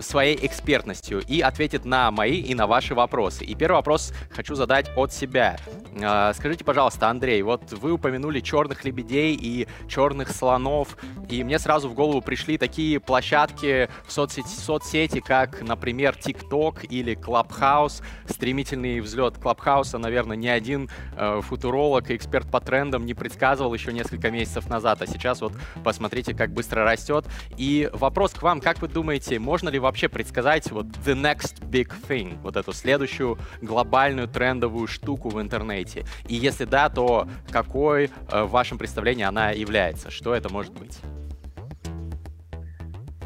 [0.00, 3.44] своей экспертностью и ответит на мои и на ваши вопросы.
[3.44, 5.56] И первый вопрос хочу задать от себя.
[6.02, 10.96] А, скажите, пожалуйста, Андрей, вот вы упомянули черных лебедей и черных слонов,
[11.28, 17.16] и мне сразу в голову пришли такие площадки в соцсети, соцсети как, например, TikTok или
[17.16, 18.02] Clubhouse.
[18.28, 23.92] Стремительный взлет Clubhouse, наверное, ни один э, футуролог и эксперт по трендам не предсказывал еще
[23.92, 25.52] несколько месяцев назад, а сейчас вот
[25.82, 27.26] посмотрите, как быстро растет.
[27.56, 31.88] И вопрос к вам, как вы думаете, можно ли вообще предсказать вот the next big
[32.08, 36.04] thing, вот эту следующую глобальную трендовую штуку в интернете?
[36.26, 40.10] И если да, то какой э, в вашем представлении она является?
[40.10, 40.98] Что это может быть?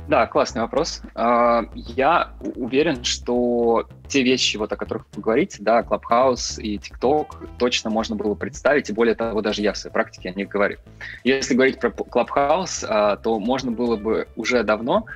[0.07, 1.01] Да, классный вопрос.
[1.15, 7.57] А, я уверен, что те вещи, вот о которых вы говорите, да, Clubhouse и TikTok,
[7.59, 10.77] точно можно было представить, и более того, даже я в своей практике о них говорю.
[11.25, 15.07] Если говорить про Clubhouse, а, то можно было бы уже давно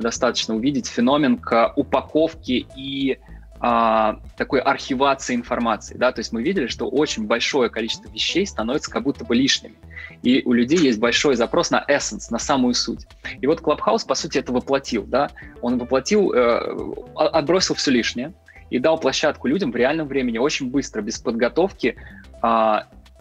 [0.00, 3.18] достаточно увидеть феномен к упаковке и
[3.58, 5.96] а, такой архивации информации.
[5.96, 6.12] Да?
[6.12, 9.76] То есть мы видели, что очень большое количество вещей становится как будто бы лишними.
[10.22, 13.06] И у людей есть большой запрос на essence, на самую суть.
[13.40, 15.04] И вот Clubhouse, по сути, это воплотил.
[15.04, 15.30] Да?
[15.62, 16.76] Он воплотил, э,
[17.14, 18.34] отбросил все лишнее
[18.68, 21.96] и дал площадку людям в реальном времени очень быстро, без подготовки,
[22.42, 22.76] э,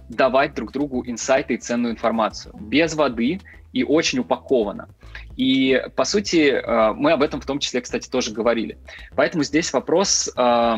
[0.09, 2.53] давать друг другу инсайты и ценную информацию.
[2.59, 3.39] Без воды
[3.71, 4.89] и очень упакованно.
[5.36, 8.77] И, по сути, э, мы об этом в том числе, кстати, тоже говорили.
[9.15, 10.75] Поэтому здесь вопрос э,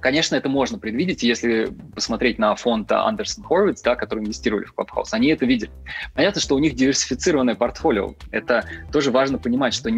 [0.00, 5.08] Конечно, это можно предвидеть, если посмотреть на фонд Андерсон Хорвиц, да, который инвестировали в Clubhouse,
[5.12, 5.70] они это видели.
[6.14, 8.14] Понятно, что у них диверсифицированное портфолио.
[8.30, 9.90] Это тоже важно понимать, что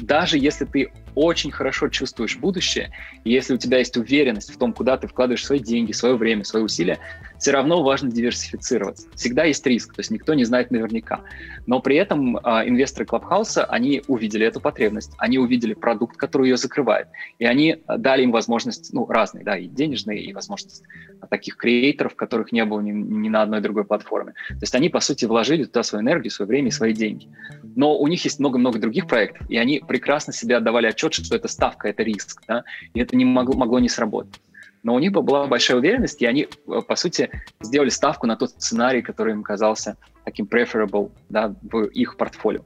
[0.00, 2.92] даже если ты очень хорошо чувствуешь будущее,
[3.24, 6.62] если у тебя есть уверенность в том, куда ты вкладываешь свои деньги, свое время, свои
[6.62, 6.98] усилия,
[7.38, 9.08] все равно важно диверсифицироваться.
[9.14, 11.20] Всегда есть риск, то есть никто не знает наверняка.
[11.66, 16.56] Но при этом э, инвесторы Клабхауса, они увидели эту потребность, они увидели продукт, который ее
[16.58, 20.82] закрывает, и они дали им возможность, ну, разные, да, и денежные, и возможность
[21.30, 24.32] таких креаторов, которых не было ни, ни на одной другой платформе.
[24.48, 27.28] То есть они, по сути, вложили туда свою энергию, свое время и свои деньги.
[27.74, 31.48] Но у них есть много-много других проектов, и они прекрасно себе отдавали отчет, что это
[31.48, 34.40] ставка, это риск, да, и это не могло, могло не сработать
[34.86, 37.28] но у них была большая уверенность, и они, э, по сути,
[37.60, 42.60] сделали ставку на тот сценарий, который им казался таким preferable да, в их портфолио.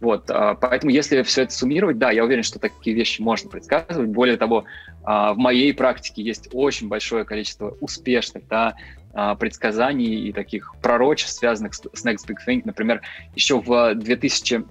[0.00, 4.08] Вот, а, поэтому если все это суммировать, да, я уверен, что такие вещи можно предсказывать.
[4.08, 4.64] Более того,
[5.04, 8.74] а, в моей практике есть очень большое количество успешных да,
[9.12, 12.62] а, предсказаний и таких пророчеств, связанных с Next Big Thing.
[12.64, 13.02] Например,
[13.34, 14.64] еще в 2000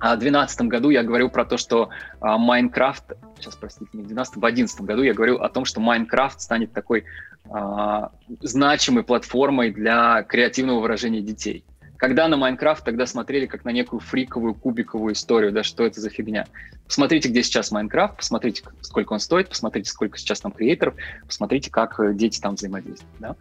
[0.00, 1.90] 2012 году я говорил про то, что
[2.20, 5.80] Майнкрафт, uh, сейчас, простите, не в 2012, в 2011 году я говорил о том, что
[5.80, 7.04] Майнкрафт станет такой
[7.46, 11.64] uh, значимой платформой для креативного выражения детей.
[11.96, 16.10] Когда на Майнкрафт тогда смотрели как на некую фриковую кубиковую историю, да, что это за
[16.10, 16.46] фигня.
[16.86, 21.98] Посмотрите, где сейчас Майнкрафт, посмотрите, сколько он стоит, посмотрите, сколько сейчас там креаторов, посмотрите, как
[22.00, 23.14] э, дети там взаимодействуют.
[23.20, 23.36] Да.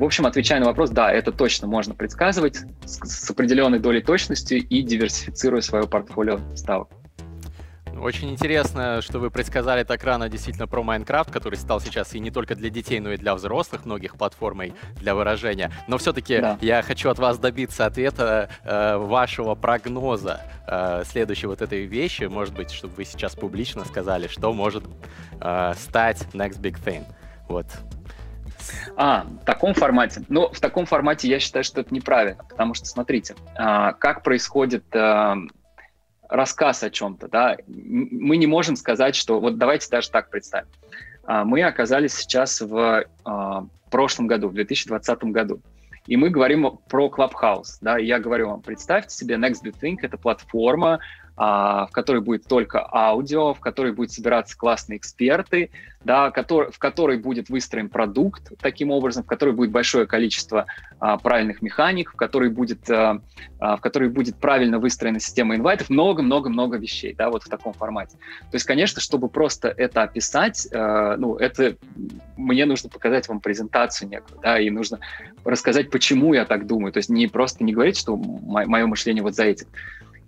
[0.00, 4.54] В общем, отвечая на вопрос, да, это точно можно предсказывать с, с определенной долей точности
[4.54, 6.88] и диверсифицируя свое портфолио ставок.
[8.00, 12.30] Очень интересно, что вы предсказали так рано действительно про Майнкрафт, который стал сейчас и не
[12.30, 15.70] только для детей, но и для взрослых многих платформой для выражения.
[15.86, 16.56] Но все-таки да.
[16.62, 22.54] я хочу от вас добиться ответа э, вашего прогноза э, следующей вот этой вещи, может
[22.54, 24.84] быть, чтобы вы сейчас публично сказали, что может
[25.42, 27.04] э, стать next big thing.
[27.48, 27.66] Вот
[28.96, 30.22] а, в таком формате.
[30.28, 34.84] Ну, в таком формате я считаю, что это неправильно, потому что, смотрите, а, как происходит
[34.94, 35.36] а,
[36.28, 40.68] рассказ о чем-то, да, мы не можем сказать, что, вот давайте даже так представим.
[41.24, 43.04] А, мы оказались сейчас в
[43.90, 45.60] прошлом году, в 2020 году,
[46.06, 50.16] и мы говорим про Clubhouse, да, я говорю вам, представьте себе, Next Big Thing— это
[50.16, 51.00] платформа,
[51.40, 55.70] в которой будет только аудио, в которой будут собираться классные эксперты,
[56.04, 60.66] да, который, в которой будет выстроен продукт таким образом, в которой будет большое количество
[60.98, 63.20] а, правильных механик, в которой будет, а,
[63.58, 68.16] а, в которой будет правильно выстроена система инвайтов, много-много-много вещей, да, вот в таком формате.
[68.50, 71.76] То есть, конечно, чтобы просто это описать, а, ну, это
[72.36, 75.00] мне нужно показать вам презентацию некую, да, и нужно
[75.44, 76.92] рассказать, почему я так думаю.
[76.92, 79.66] То есть не просто не говорить, что мое мышление вот за этим.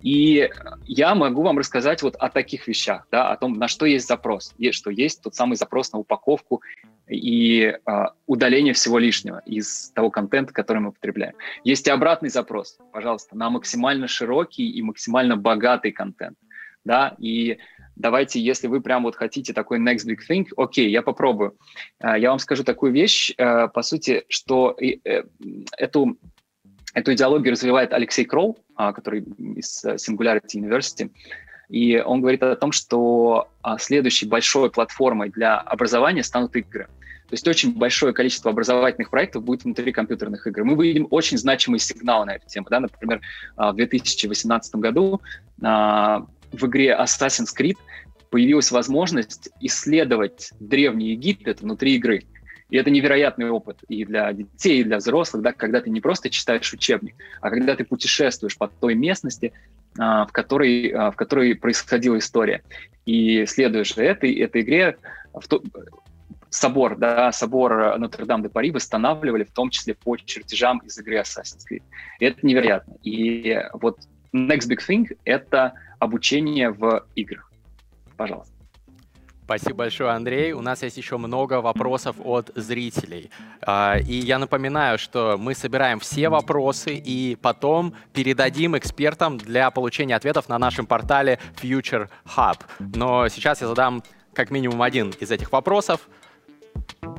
[0.03, 0.51] И
[0.85, 4.53] я могу вам рассказать вот о таких вещах, да, о том, на что есть запрос.
[4.59, 6.63] Есть, что есть тот самый запрос на упаковку
[7.09, 11.35] и э, удаление всего лишнего из того контента, который мы потребляем.
[11.65, 16.37] Есть и обратный запрос, пожалуйста, на максимально широкий и максимально богатый контент.
[16.85, 17.59] Да, и
[17.95, 21.57] давайте, если вы прям вот хотите такой next big thing, окей, я попробую.
[22.01, 25.23] Э, я вам скажу такую вещь, э, по сути, что э,
[25.79, 26.17] эту
[26.95, 29.23] Эту идеологию развивает Алексей Кроу, а, который
[29.57, 31.11] из э, Singularity University.
[31.69, 36.85] И он говорит о том, что а, следующей большой платформой для образования станут игры.
[37.29, 40.65] То есть очень большое количество образовательных проектов будет внутри компьютерных игр.
[40.65, 42.67] Мы видим очень значимые сигналы на эту тему.
[42.69, 42.81] Да?
[42.81, 43.23] Например,
[43.57, 45.21] а, в 2018 году
[45.59, 47.77] в игре Assassin's Creed
[48.29, 52.25] появилась возможность исследовать Древний Египет внутри игры.
[52.73, 56.31] И это невероятный опыт и для детей, и для взрослых, да, когда ты не просто
[56.31, 59.53] читаешь учебник, а когда ты путешествуешь по той местности,
[59.99, 62.63] а, в, которой, а, в которой происходила история.
[63.05, 64.97] И следуя же этой, этой игре,
[65.35, 65.63] в то,
[66.49, 71.83] собор, да, собор Нотр-Дам-де-Пари восстанавливали, в том числе по чертежам из игры Assassin's Creed.
[72.21, 72.95] И это невероятно.
[73.03, 73.99] И вот
[74.35, 77.53] next big thing— это обучение в играх.
[78.17, 78.52] Пожалуйста.
[79.59, 80.53] Спасибо большое, Андрей.
[80.53, 83.31] У нас есть еще много вопросов от зрителей.
[83.61, 90.17] А, и я напоминаю, что мы собираем все вопросы и потом передадим экспертам для получения
[90.17, 92.61] ответов на нашем портале Future Hub.
[92.79, 96.09] Но сейчас я задам как минимум один из этих вопросов.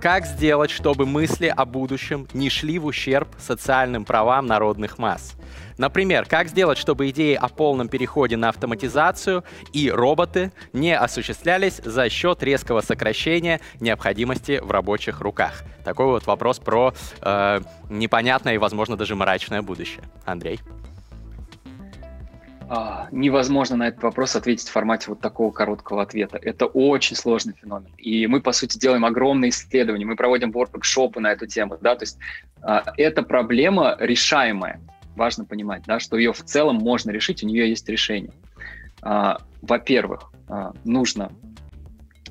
[0.03, 5.33] Как сделать, чтобы мысли о будущем не шли в ущерб социальным правам народных масс?
[5.77, 12.09] Например, как сделать, чтобы идеи о полном переходе на автоматизацию и роботы не осуществлялись за
[12.09, 15.63] счет резкого сокращения необходимости в рабочих руках?
[15.85, 20.03] Такой вот вопрос про э, непонятное и, возможно, даже мрачное будущее.
[20.25, 20.59] Андрей?
[22.69, 26.37] А, невозможно на этот вопрос ответить в формате вот такого короткого ответа.
[26.41, 27.91] Это очень сложный феномен.
[27.97, 31.77] И мы, по сути, делаем огромные исследования, мы проводим воркшопы на эту тему.
[31.81, 31.95] Да?
[31.95, 32.17] То есть
[32.61, 34.79] а, эта проблема решаемая
[35.15, 38.33] важно понимать, да, что ее в целом можно решить, у нее есть решение.
[39.01, 40.31] А, во-первых,
[40.83, 41.31] нужно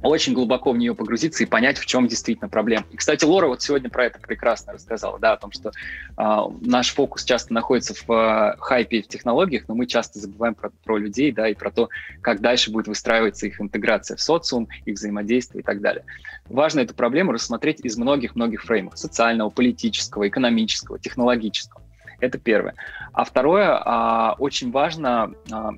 [0.03, 2.85] очень глубоко в нее погрузиться и понять, в чем действительно проблема.
[2.91, 6.23] И, кстати, Лора вот сегодня про это прекрасно рассказала, да, о том, что э,
[6.61, 10.99] наш фокус часто находится в э, хайпе в технологиях, но мы часто забываем про, про
[10.99, 11.89] людей, да, и про то,
[12.21, 16.05] как дальше будет выстраиваться их интеграция в социум, их взаимодействие и так далее.
[16.49, 21.83] Важно эту проблему рассмотреть из многих-многих фреймов– социального, политического, экономического, технологического.
[22.21, 22.75] Это первое.
[23.13, 25.73] А второе, а, очень важно, а,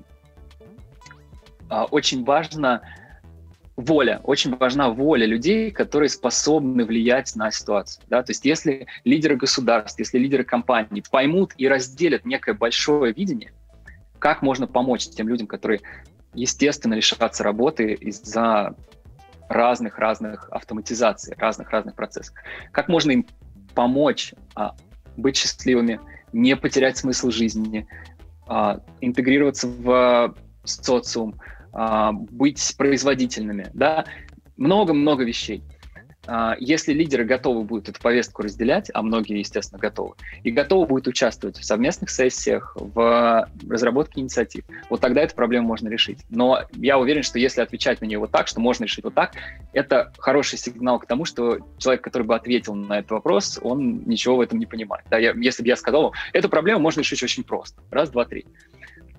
[1.85, 2.81] очень важно
[3.75, 8.03] воля, очень важна воля людей, которые способны влиять на ситуацию.
[8.09, 8.23] Да?
[8.23, 13.51] То есть если лидеры государств, если лидеры компаний поймут и разделят некое большое видение,
[14.19, 15.81] как можно помочь тем людям, которые,
[16.33, 18.75] естественно, лишатся работы из-за
[19.49, 22.33] разных-разных автоматизаций, разных-разных процессов.
[22.71, 23.27] Как можно им
[23.75, 24.75] помочь а,
[25.17, 25.99] быть счастливыми,
[26.33, 27.87] не потерять смысл жизни,
[28.47, 31.54] а, интегрироваться в социум, а,
[32.31, 34.05] быть производительными, да,
[34.57, 35.61] много-много вещей.
[36.27, 41.07] А, если лидеры готовы будут эту повестку разделять, а многие, естественно, готовы, и готовы будут
[41.07, 46.19] участвовать в совместных сессиях, в разработке инициатив, вот тогда эту проблему можно решить.
[46.29, 49.33] Но я уверен, что если отвечать на нее вот так, что можно решить вот так,
[49.73, 54.37] это хороший сигнал к тому, что человек, который бы ответил на этот вопрос, он ничего
[54.37, 55.05] в этом не понимает.
[55.09, 57.81] Да, я, если бы я сказал, эту проблему можно решить очень просто.
[57.91, 58.45] Раз, два, три.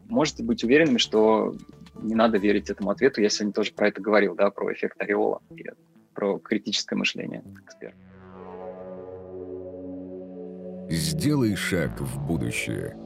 [0.09, 1.54] Можете быть уверенными, что
[2.03, 3.20] не надо верить этому ответу.
[3.20, 5.40] Я сегодня тоже про это говорил, да, про эффект ореола
[6.16, 7.94] про критическое мышление эксперт.
[10.88, 12.97] Сделай шаг в будущее.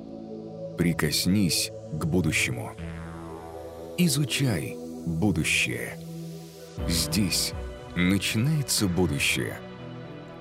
[0.78, 2.72] Прикоснись к будущему.
[3.98, 4.76] Изучай
[5.06, 5.96] будущее.
[6.88, 7.52] Здесь
[7.96, 9.58] начинается будущее.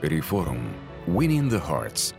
[0.01, 0.59] Реформ.
[1.07, 2.13] Winning the Hearts